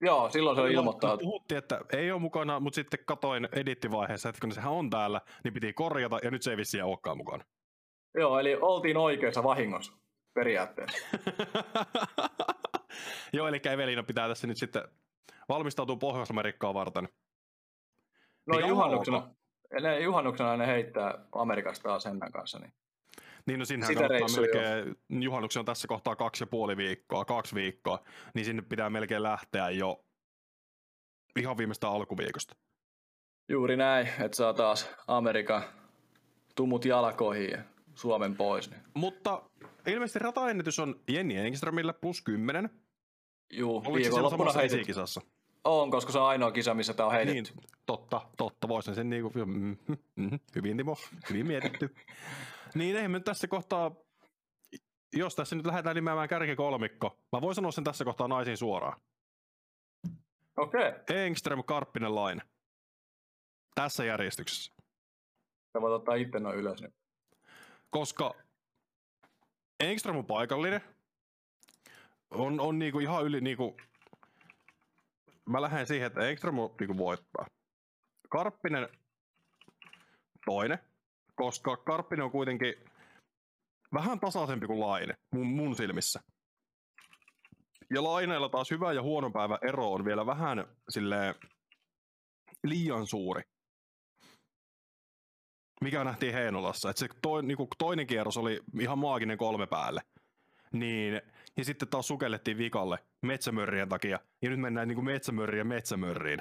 [0.00, 1.20] Joo, silloin se on ilmoittanut.
[1.20, 5.54] Puhuttiin, että ei ole mukana, mutta sitten katoin edittivaiheessa, että kun sehän on täällä, niin
[5.54, 7.44] piti korjata, ja nyt se ei vissiin olekaan mukana.
[8.14, 9.92] Joo, eli oltiin oikeassa vahingossa
[10.34, 10.98] periaatteessa.
[13.32, 14.82] Joo, eli Evelina pitää tässä nyt sitten
[15.48, 17.08] valmistautua Pohjois-Amerikkaan varten.
[18.46, 19.30] No juhannuksena,
[19.72, 22.58] ne juhannuksena ne heittää Amerikasta taas Hennan kanssa.
[22.58, 22.72] Niin.
[23.46, 27.54] Niin no sinnehän Sitä kannattaa melkein, juhannuksen on tässä kohtaa kaksi ja puoli viikkoa, kaksi
[27.54, 28.04] viikkoa,
[28.34, 30.04] niin sinne pitää melkein lähteä jo
[31.38, 32.56] ihan viimeistä alkuviikosta.
[33.48, 35.62] Juuri näin, että saa taas Amerikan
[36.54, 37.58] tumut jalkoihin ja
[37.94, 38.70] Suomen pois.
[38.70, 38.80] Niin.
[38.94, 39.42] Mutta
[39.86, 42.70] ilmeisesti rataennätys on Jenni Engströmillä plus 10.
[43.52, 44.78] Juu, Oliko se samassa heitit.
[44.78, 45.20] esikisassa?
[45.64, 47.60] On, koska se on ainoa kisa, missä tämä on Niin, heitetty.
[47.86, 49.76] totta, totta, voisin sen niinku, mm,
[50.16, 50.96] mm, hyvin Timo,
[51.30, 51.94] hyvin mietitty.
[52.74, 53.90] niin eihän me nyt tässä kohtaa,
[55.12, 59.00] jos tässä nyt lähdetään nimeämään kärkikolmikko, mä voin sanoa sen tässä kohtaa naisiin suoraan.
[60.56, 61.16] Okei, okay.
[61.16, 62.42] Engström, Karppinen, Laine.
[63.74, 64.72] Tässä järjestyksessä.
[65.72, 66.80] sä voit ottaa itse noin ylös.
[66.80, 66.94] Niin.
[67.90, 68.34] Koska
[69.80, 70.80] Engström on paikallinen.
[72.30, 73.76] On, on niinku ihan yli niinku...
[75.48, 77.46] Mä lähden siihen, että Engström on niinku voittaa.
[78.28, 78.88] Karppinen
[80.44, 80.78] toinen,
[81.34, 82.74] koska Karppinen on kuitenkin
[83.94, 86.20] vähän tasaisempi kuin Laine mun, mun silmissä.
[87.90, 91.34] Ja Laineella taas hyvä ja huono päivä ero on vielä vähän silleen
[92.64, 93.42] liian suuri
[95.80, 100.00] mikä nähtiin Heinolassa, että se toi, niinku, toinen kierros oli ihan maaginen kolme päälle.
[100.72, 101.22] Niin,
[101.58, 106.38] ja sitten taas sukellettiin vikalle metsämörrien takia, ja nyt mennään niinku metsämörriä metsämörriin.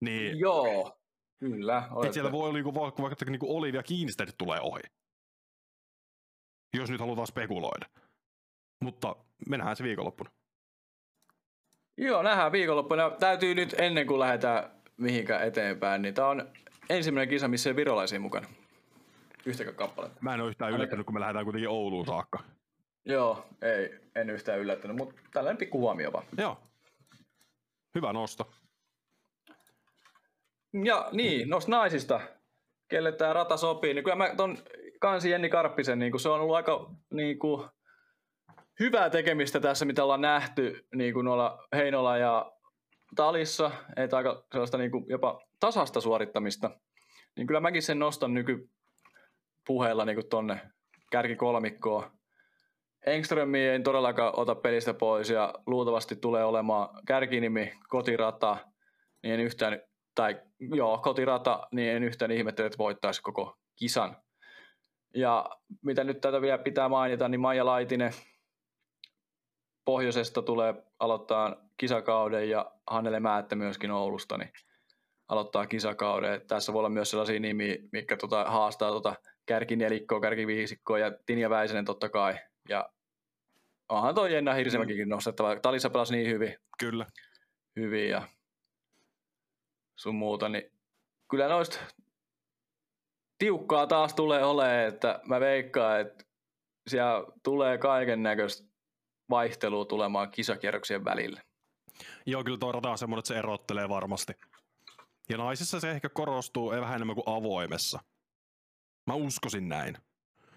[0.00, 0.98] Niin, Joo,
[1.38, 1.88] kyllä.
[2.02, 4.82] että siellä voi olla niinku, vaikka, vaikka niinku Olivia Kiinstedt tulee ohi.
[6.74, 7.86] Jos nyt halutaan spekuloida.
[8.80, 9.16] Mutta
[9.48, 10.30] me nähdään se viikonloppuna.
[11.96, 13.10] Joo, nähdään viikonloppuna.
[13.10, 16.48] Täytyy nyt ennen kuin lähdetään mihinkään eteenpäin, niin tämä on
[16.90, 18.48] ensimmäinen kisa, missä ei virolaisia mukana.
[19.46, 20.18] Yhtäkään kappaletta.
[20.20, 22.38] Mä en ole yhtään yllättynyt, kun me lähdetään kuitenkin Ouluun saakka.
[23.04, 26.24] Joo, ei, en yhtään yllättynyt, mutta tällainen pikku huomio vaan.
[26.38, 26.58] Joo.
[27.94, 28.50] Hyvä nosto.
[30.84, 32.20] Ja niin, noista naisista,
[32.88, 34.58] kelle tämä rata sopii, niin kyllä mä ton
[35.00, 37.68] kansi Jenni Karppisen, niin se on ollut aika niin kuin,
[38.80, 42.52] hyvää tekemistä tässä, mitä ollaan nähty niin kuin noilla Heinola ja
[43.16, 46.70] Talissa, että aika sellaista niin kuin jopa tasasta suorittamista.
[47.36, 50.60] Niin kyllä mäkin sen nostan nykypuheella niin kuin tonne
[51.10, 52.10] kärkikolmikkoon.
[53.06, 58.56] Engströmi ei todellakaan ota pelistä pois ja luultavasti tulee olemaan kärkinimi kotirata,
[59.22, 59.80] niin en yhtään,
[60.14, 64.16] tai joo, kotirata, niin en yhtään ihmettele, että voittaisi koko kisan.
[65.14, 65.50] Ja
[65.82, 68.12] mitä nyt tätä vielä pitää mainita, niin Maija Laitinen
[69.84, 74.50] pohjoisesta tulee aloittaa kisakauden ja Hannele Määttä myöskin Oulusta, niin
[75.28, 76.40] aloittaa kisakauden.
[76.46, 79.14] Tässä voi olla myös sellaisia nimiä, mitkä tota, haastaa tota
[79.46, 82.38] kärkinelikkoa, kärkiviisikkoa ja Tinja Väisänen totta kai.
[82.68, 82.88] Ja
[83.88, 85.60] onhan toi Jenna Hirsimäkikin nostettava.
[85.60, 86.56] Talissa pelasi niin hyvin.
[86.78, 87.06] Kyllä.
[87.76, 88.28] Hyvin ja
[89.96, 90.72] sun muuta, niin
[91.30, 91.78] kyllä noista
[93.38, 96.24] tiukkaa taas tulee olemaan, että mä veikkaan, että
[96.86, 98.68] siellä tulee kaiken näköistä
[99.30, 101.42] vaihtelua tulemaan kisakierroksien välillä.
[102.26, 104.32] Joo, kyllä tuo rata on semmoinen, että se erottelee varmasti.
[105.28, 108.00] Ja naisissa se ehkä korostuu vähän enemmän kuin avoimessa.
[109.06, 109.96] Mä uskoisin näin.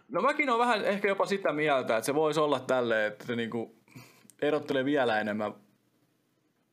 [0.07, 3.35] No mäkin on vähän ehkä jopa sitä mieltä, että se voisi olla tälleen, että se
[3.35, 3.75] niinku
[4.41, 5.53] erottelee vielä enemmän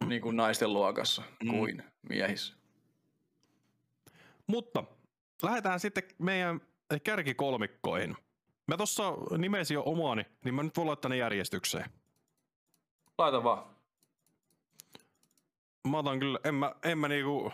[0.07, 1.51] niinku naisten luokassa mm.
[1.51, 2.55] kuin miehissä.
[4.47, 4.85] Mutta
[5.43, 6.61] lähdetään sitten meidän
[7.05, 8.17] kärkikolmikkoihin.
[8.67, 11.91] Mä tossa nimesin jo omaani, niin mä nyt voin laittaa ne järjestykseen.
[13.19, 13.65] Laita vaan.
[15.89, 17.53] Mä otan kyllä, en mä, en mä niinku...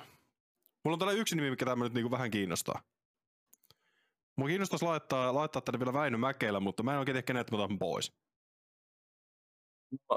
[0.84, 2.82] Mulla on täällä yksi nimi, mikä tämä nyt niinku vähän kiinnostaa.
[4.38, 7.56] Mua kiinnostaisi laittaa, laittaa tänne vielä Väinö Mäkelä, mutta mä en oikein tiedä kenet mä
[7.56, 8.12] otan pois.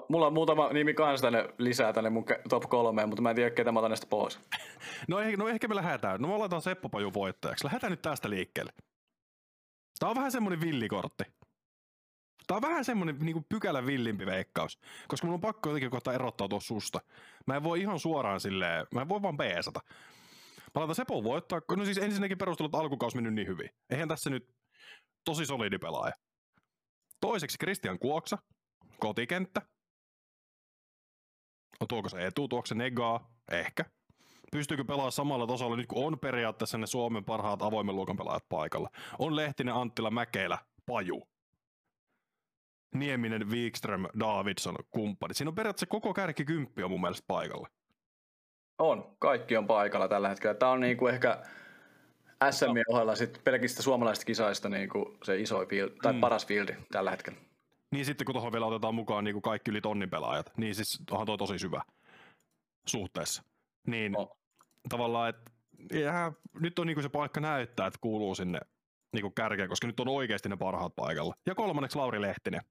[0.09, 3.51] Mulla on muutama nimi kanssa tänne lisää tänne mun top kolmeen, mutta mä en tiedä
[3.51, 4.39] ketä mä otan näistä pois.
[5.07, 6.22] No, eh, no ehkä me lähdetään.
[6.22, 7.65] No mä laitan Seppo Paju voittajaksi.
[7.65, 8.72] Lähdetään nyt tästä liikkeelle.
[9.99, 11.24] Tää on vähän semmonen villikortti.
[12.47, 14.80] Tää on vähän semmonen niinku pykälä villimpi veikkaus.
[15.07, 17.01] Koska mun on pakko jotenkin kohta erottautua susta.
[17.47, 19.80] Mä en voi ihan suoraan silleen, mä en voi vaan peesata.
[20.76, 23.69] Mä laitan Seppo voittaa, no siis ensinnäkin perustelut alkukaus mennyt niin hyvin.
[23.89, 24.55] Eihän tässä nyt
[25.26, 26.13] tosi solidi pelaaja.
[27.22, 28.38] Toiseksi Christian Kuoksa,
[28.99, 29.61] kotikenttä.
[31.80, 33.32] No tuoko se etu, tuoko se negaa?
[33.51, 33.86] Ehkä.
[34.51, 38.89] Pystyykö pelaamaan samalla tasolla nyt kun on periaatteessa ne Suomen parhaat avoimen luokan pelaajat paikalla?
[39.19, 41.28] On Lehtinen, Anttila, Mäkelä, Paju.
[42.95, 45.34] Nieminen, Wikström, Davidson, kumppani.
[45.34, 47.67] Siinä on periaatteessa koko kärki kymppi on mun mielestä paikalla.
[48.82, 50.53] On, kaikki on paikalla tällä hetkellä.
[50.53, 51.38] Tämä on niin kuin ehkä
[52.51, 56.19] SM ohella sit pelkistä suomalaisista kisaista niin kuin se iso field, tai mm.
[56.19, 57.39] paras fieldi tällä hetkellä.
[57.91, 60.99] Niin sitten kun tuohon vielä otetaan mukaan niin kuin kaikki yli tonnin pelaajat, niin siis
[61.11, 61.82] onhan toi tosi syvä
[62.88, 63.43] suhteessa.
[63.88, 64.38] Niin oh.
[64.89, 65.51] tavallaan, että
[65.93, 68.59] ja, nyt on niin kuin se paikka näyttää, että kuuluu sinne
[69.13, 71.34] niin kuin kärkeen, koska nyt on oikeasti ne parhaat paikalla.
[71.45, 72.61] Ja kolmanneksi Lauri Lehtinen.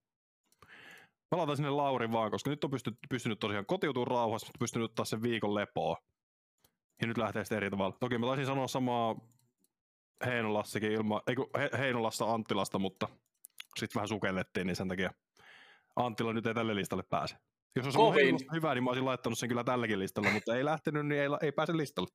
[1.31, 4.91] Mä laitan sinne Lauri vaan, koska nyt on pystynyt, pystynyt tosiaan kotiutumaan rauhassa, mutta pystynyt
[4.91, 5.97] ottaa sen viikon lepoa.
[7.01, 7.97] Ja nyt lähtee sitten eri tavalla.
[8.01, 9.17] Toki mä taisin sanoa samaa
[10.27, 13.09] Heinolassakin ilman, ei He, Heinolassa Anttilasta, mutta
[13.79, 15.11] sitten vähän sukellettiin, niin sen takia
[15.97, 17.37] Anttila nyt ei tälle listalle pääse.
[17.77, 21.07] Jos olisi ollut hyvä, niin mä olisin laittanut sen kyllä tälläkin listalla, mutta ei lähtenyt,
[21.07, 22.09] niin ei, ei pääse listalle.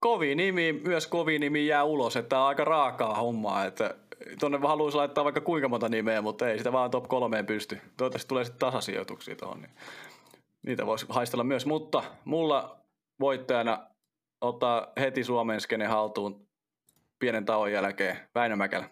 [0.00, 3.94] Kovi nimi, myös kovi nimi jää ulos, että on aika raakaa hommaa, että
[4.40, 7.80] tuonne haluaisi laittaa vaikka kuinka monta nimeä, mutta ei sitä vaan top kolmeen pysty.
[7.96, 9.70] Toivottavasti tulee sitten tasasijoituksia tuohon, niin
[10.66, 12.80] niitä voisi haistella myös, mutta mulla
[13.20, 13.86] voittajana
[14.40, 16.46] ottaa heti Suomen skene haltuun
[17.18, 18.90] pienen tauon jälkeen Väinö Mäkelä.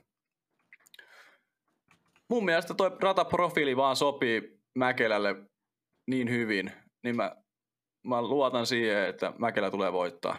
[2.30, 5.36] Mun mielestä toi rataprofiili vaan sopii Mäkelälle
[6.06, 6.72] niin hyvin,
[7.02, 7.36] niin mä,
[8.06, 10.36] mä luotan siihen, että Mäkelä tulee voittaa.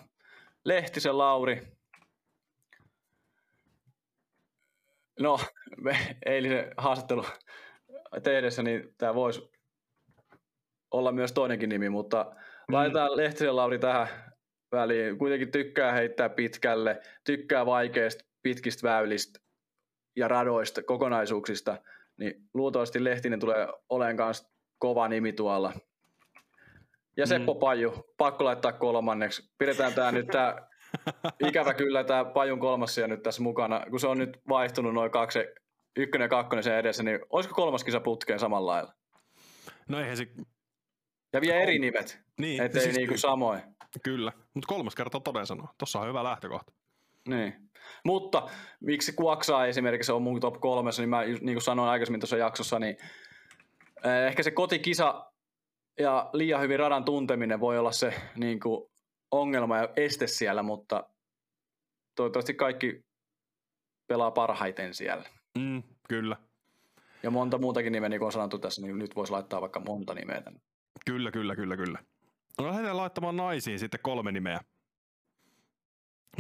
[0.65, 1.74] Lehtisen Lauri.
[5.20, 5.39] No,
[6.26, 7.26] eilisen haastattelu
[8.24, 9.51] tehdessä, niin tämä voisi
[10.91, 12.24] olla myös toinenkin nimi, mutta
[12.68, 12.76] mm.
[12.76, 14.07] laitetaan Lehtisen Lauri tähän
[14.72, 15.18] väliin.
[15.18, 19.39] Kuitenkin tykkää heittää pitkälle, tykkää vaikeista pitkistä väylistä
[20.16, 21.78] ja radoista, kokonaisuuksista,
[22.18, 25.74] niin luultavasti Lehtinen tulee olemaan kanssa kova nimi tuolla.
[27.18, 27.59] Ja Seppo mm.
[27.59, 29.53] Paju, pakko laittaa kolmanneksi.
[29.57, 30.55] Pidetään tämä nyt tämä,
[31.47, 35.39] ikävä kyllä tämä Pajun kolmas nyt tässä mukana, kun se on nyt vaihtunut noin kaksi,
[35.97, 38.93] ykkönen ja kakkonen sen edessä, niin olisiko kolmas kisa putkeen samalla lailla?
[39.89, 40.27] No eihän se...
[41.33, 43.61] Ja vielä eri nimet, niin, ettei siis niinku samoin.
[44.03, 45.73] Kyllä, mutta kolmas kerta toden sanoa.
[45.77, 46.73] Tuossa on hyvä lähtökohta.
[47.27, 47.53] Niin.
[48.05, 48.47] Mutta
[48.79, 52.79] miksi Kuoksaa esimerkiksi on mun top kolmessa, niin mä niin kuin sanoin aikaisemmin tuossa jaksossa,
[52.79, 52.97] niin
[54.03, 55.31] eh, ehkä se kotikisa
[55.99, 58.91] ja liian hyvin radan tunteminen voi olla se niin kuin
[59.32, 61.09] ongelma ja este siellä, mutta
[62.15, 63.05] toivottavasti kaikki
[64.07, 65.30] pelaa parhaiten siellä.
[65.57, 66.38] Mm, kyllä.
[67.23, 70.13] Ja monta muutakin nimeä, niin kuin on sanottu tässä, niin nyt voisi laittaa vaikka monta
[70.13, 70.59] nimeä tänne.
[71.05, 71.99] Kyllä, kyllä, kyllä, kyllä.
[72.57, 74.59] No lähdetään laittamaan naisiin sitten kolme nimeä.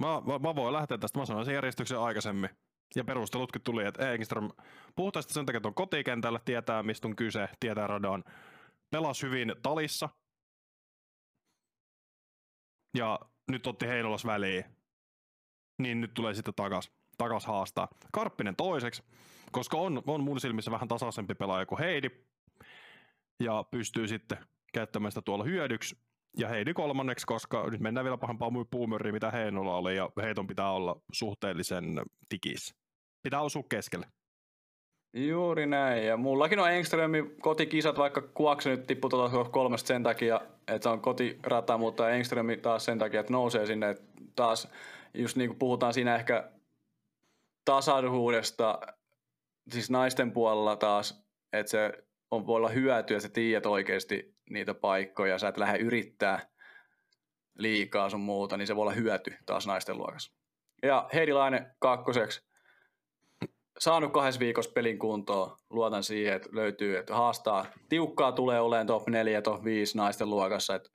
[0.01, 2.49] Mä, mä, mä voin lähteä tästä, mä sanoin sen järjestyksen aikaisemmin.
[2.95, 4.49] Ja perustelutkin tuli, että Engström
[4.95, 8.23] puhtaasti sen takia, että on kotikentällä, tietää mistä on kyse, tietää radan.
[8.91, 10.09] Pelas hyvin talissa.
[12.95, 13.19] Ja
[13.51, 14.65] nyt otti Heinolas väliin.
[15.81, 17.87] Niin nyt tulee sitten takas, takas haastaa.
[18.11, 19.03] Karppinen toiseksi,
[19.51, 22.09] koska on, on mun silmissä vähän tasaisempi pelaaja kuin Heidi.
[23.39, 24.37] ja pystyy sitten
[24.73, 25.97] käyttämään sitä tuolla hyödyksi.
[26.37, 30.71] Ja Heidi kolmanneksi, koska nyt mennään vielä pahempaa puumöriä, mitä Heinolla oli, ja heiton pitää
[30.71, 32.75] olla suhteellisen tikis.
[33.23, 34.07] Pitää osua keskelle.
[35.15, 36.05] Juuri näin.
[36.05, 41.01] Ja mullakin on Engströmin kotikisat, vaikka Kuakse nyt tippui tuota kolmesta sen takia, että on
[41.01, 43.89] kotirata, mutta Engströmi taas sen takia, että nousee sinne.
[43.89, 44.03] Että
[44.35, 44.67] taas
[45.13, 46.51] just niin kuin puhutaan siinä ehkä
[47.65, 48.79] tasaisuudesta,
[49.71, 51.91] siis naisten puolella taas, että se
[52.31, 56.39] on, voi olla hyötyä, että sä tiedät oikeasti niitä paikkoja, sä et lähde yrittää
[57.57, 60.31] liikaa sun muuta, niin se voi olla hyöty taas naisten luokassa.
[60.83, 62.47] Ja Heidi Laine kakkoseksi,
[63.79, 65.57] saanut kahdessa viikossa pelin kuntoon.
[65.69, 67.65] Luotan siihen, että löytyy, että haastaa.
[67.89, 70.75] Tiukkaa tulee olemaan top 4 top 5 naisten luokassa.
[70.75, 70.89] Että,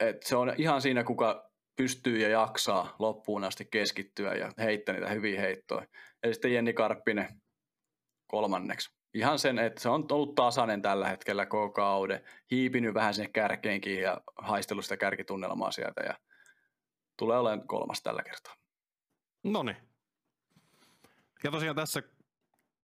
[0.00, 5.08] että se on ihan siinä, kuka pystyy ja jaksaa loppuun asti keskittyä ja heittää niitä
[5.08, 5.86] hyviä heittoja.
[6.22, 7.40] Ja sitten Jenni Karppinen
[8.26, 8.90] kolmanneksi.
[9.14, 12.24] Ihan sen, että se on ollut tasainen tällä hetkellä koko kauden.
[12.50, 16.14] Hiipinyt vähän sinne kärkeenkin ja haistellut sitä kärkitunnelmaa sieltä ja
[17.18, 18.54] tulee olemaan kolmas tällä kertaa.
[19.44, 19.76] No niin,
[21.44, 22.02] ja tosiaan tässä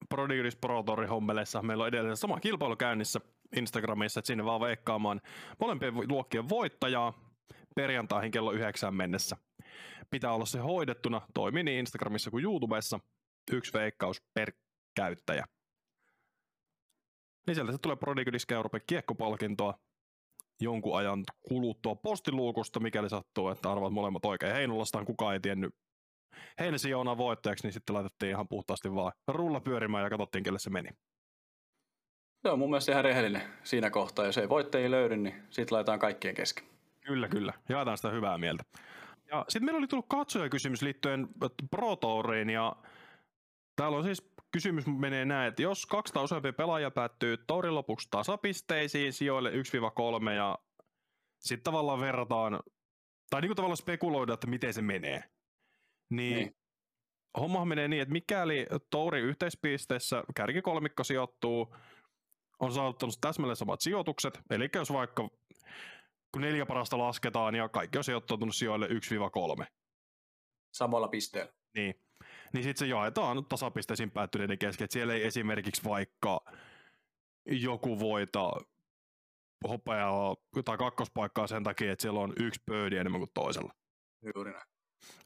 [0.10, 3.20] Prodigyris Pro Tour hommeleissa meillä on edelleen sama kilpailu käynnissä
[3.56, 5.22] Instagramissa, että sinne vaan veikkaamaan
[5.60, 7.14] molempien luokkien voittajaa
[7.76, 9.38] perjantaihin kello yhdeksään mennessä.
[10.10, 13.00] Pitää olla se hoidettuna, toimii niin Instagramissa kuin YouTubessa,
[13.52, 14.52] yksi veikkaus per
[14.96, 15.46] käyttäjä.
[17.48, 19.80] Niin sieltä se tulee Prodigy Euroopan kiekkopalkintoa
[20.62, 24.54] jonkun ajan kuluttua postiluukusta, mikäli sattuu, että arvat molemmat oikein.
[24.54, 25.76] Heinolastaan kukaan ei tiennyt
[26.60, 30.70] Heinäsi Joona voittajaksi, niin sitten laitettiin ihan puhtaasti vaan rulla pyörimään ja katsottiin, kelle se
[30.70, 30.90] meni.
[32.42, 34.26] Se on mun mielestä ihan rehellinen siinä kohtaa.
[34.26, 36.66] Jos ei voittajia löydy, niin sitten laitetaan kaikkien kesken.
[37.02, 37.54] Kyllä, kyllä.
[37.70, 38.64] Jaetaan sitä hyvää mieltä.
[39.32, 41.28] Ja sitten meillä oli tullut katsojakysymys liittyen
[41.72, 42.76] Pro Touriin ja
[43.76, 49.14] täällä on siis kysymys menee näin, että jos 200 useampi pelaaja päättyy tourin lopuksi tasapisteisiin
[49.14, 50.60] sijoille 1-3 ja
[51.40, 52.60] sitten tavallaan verrataan,
[53.30, 55.24] tai niin kuin tavallaan spekuloida, että miten se menee.
[56.10, 56.56] Niin, niin.
[57.40, 61.76] homma menee niin, että mikäli Touri yhteispisteessä kärkikolmikko sijoittuu,
[62.60, 65.30] on saavuttanut täsmälleen samat sijoitukset, eli jos vaikka
[66.32, 68.88] kun neljä parasta lasketaan ja kaikki on sijoittunut sijoille
[69.62, 69.66] 1-3.
[70.74, 71.54] Samalla pisteellä.
[71.76, 71.96] Niin.
[72.54, 76.42] Niin sitten se jaetaan tasapisteisiin päättyneiden kesken, että siellä ei esimerkiksi vaikka
[77.46, 78.52] joku voita
[79.68, 80.36] hopeaa
[80.66, 83.74] tai kakkospaikkaa sen takia, että siellä on yksi pöydi enemmän kuin toisella.
[84.36, 84.77] Juuri näin.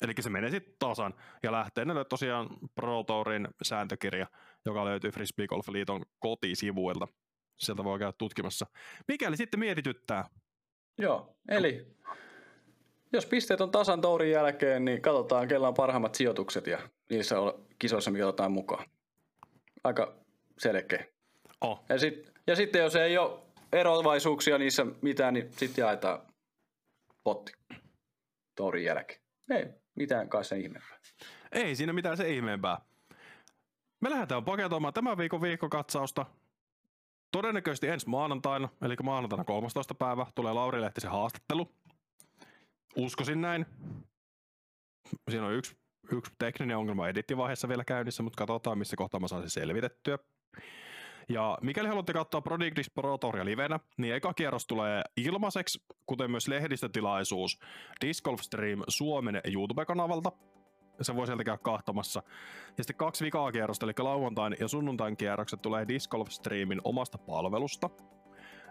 [0.02, 1.14] Eli se menee sitten tasan
[1.44, 4.28] ja lähtee näille tosiaan Pro Tourin sääntökirja,
[4.66, 7.08] joka löytyy Frisbee Golf Liiton kotisivuilta.
[7.60, 8.66] Sieltä voi käydä tutkimassa.
[9.08, 10.30] Mikäli sitten mietityttää.
[10.98, 11.88] Joo, eli
[13.14, 17.66] jos pisteet on tasan tourin jälkeen, niin katsotaan, kellä on parhaimmat sijoitukset ja niissä on
[17.80, 18.90] kisoissa, mikä otetaan mukaan.
[19.84, 20.16] Aika
[20.58, 21.06] selkeä.
[21.62, 21.84] Oh.
[21.90, 23.40] Ja, sit, ja sitten jos ei ole
[23.72, 26.20] eroavaisuuksia niissä mitään, niin sitten jaetaan
[27.24, 27.54] potti
[28.56, 29.21] tourin jälkeen.
[29.52, 30.98] Ei mitään kai se ihmeempää.
[31.52, 32.82] Ei siinä mitään se ihmeempää.
[34.00, 36.26] Me lähdetään paketoimaan tämän viikon viikkokatsausta.
[37.32, 39.96] Todennäköisesti ensi maanantaina, eli maanantaina 13.
[39.96, 41.72] päivä, tulee Lauri Lehtisen haastattelu.
[42.96, 43.66] Uskoisin näin.
[45.30, 45.78] Siinä on yksi,
[46.12, 50.18] yksi tekninen ongelma edittivaiheessa vielä käynnissä, mutta katsotaan, missä kohtaa mä saan se selvitettyä.
[51.30, 56.48] Ja mikäli haluatte katsoa Prodigris Pro Touria livenä, niin eka kierros tulee ilmaiseksi, kuten myös
[56.48, 57.60] lehdistötilaisuus
[58.06, 60.32] Disc Golf Stream Suomen YouTube-kanavalta.
[61.02, 62.24] Se voi sieltä käydä kahtamassa.
[62.78, 67.18] Ja sitten kaksi vikaa kierrosta, eli lauantain ja sunnuntain kierrokset tulee Disc Golf Streamin omasta
[67.18, 67.90] palvelusta,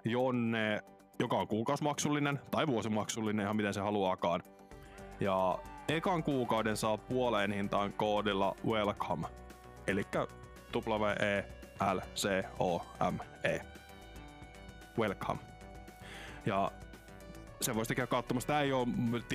[0.05, 0.83] jonne,
[1.19, 4.43] joka on kuukausimaksullinen tai vuosimaksullinen, ihan miten se haluaakaan.
[5.21, 9.27] Ja ekan kuukauden saa puoleen hintaan koodilla WELCOME,
[9.87, 10.03] eli
[10.75, 11.60] W-E
[11.95, 13.61] L-C-O-M-E.
[14.99, 15.41] Welcome.
[16.47, 16.73] Ja
[17.61, 18.47] se voisi käydä katsomassa.
[18.47, 18.89] Tämä ei ole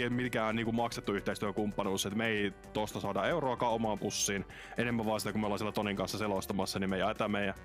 [0.10, 4.46] mikään niin kuin maksettu yhteistyökumppanuus, että me ei tosta saada euroakaan omaan pussiin.
[4.78, 7.56] Enemmän vaan sitä, kun me ollaan siellä Tonin kanssa selostamassa, niin me jaetaan meidän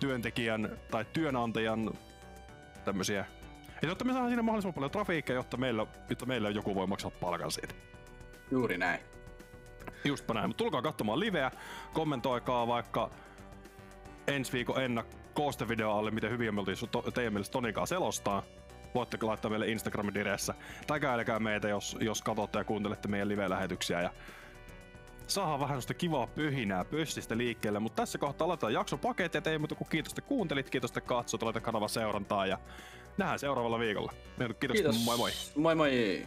[0.00, 1.90] työntekijän tai työnantajan
[2.84, 3.26] tämmöisiä
[3.82, 7.10] ja jotta me saadaan siinä mahdollisimman paljon trafiikkia, jotta meillä, jotta meillä joku voi maksaa
[7.10, 7.74] palkan siitä.
[8.50, 9.00] Juuri näin.
[10.04, 10.48] Justpa näin.
[10.48, 11.50] Mutta tulkaa katsomaan liveä,
[11.92, 13.10] kommentoikaa vaikka
[14.28, 16.76] ensi viikon ennakkoostevideo alle, miten hyvin me oltiin
[17.14, 18.42] teidän mielestä Tonikaa selostaa.
[18.94, 20.54] Voitte laittaa meille Instagramin diressä.
[20.86, 24.02] Täkäilekää meitä, jos, jos katsotte ja kuuntelette meidän live-lähetyksiä.
[24.02, 24.10] Ja
[25.26, 29.74] saadaan vähän sellaista kivaa pyhinää pössistä liikkeelle, mutta tässä kohtaa aletaan jakso paketti, ei muuta
[29.74, 32.58] kuin kiitos, että kuuntelit, kiitos, että katsot, laita kanava seurantaa ja
[33.18, 34.12] nähdään seuraavalla viikolla.
[34.38, 35.04] Kiitos, kiitos.
[35.04, 35.30] moi moi.
[35.56, 36.26] Moi moi.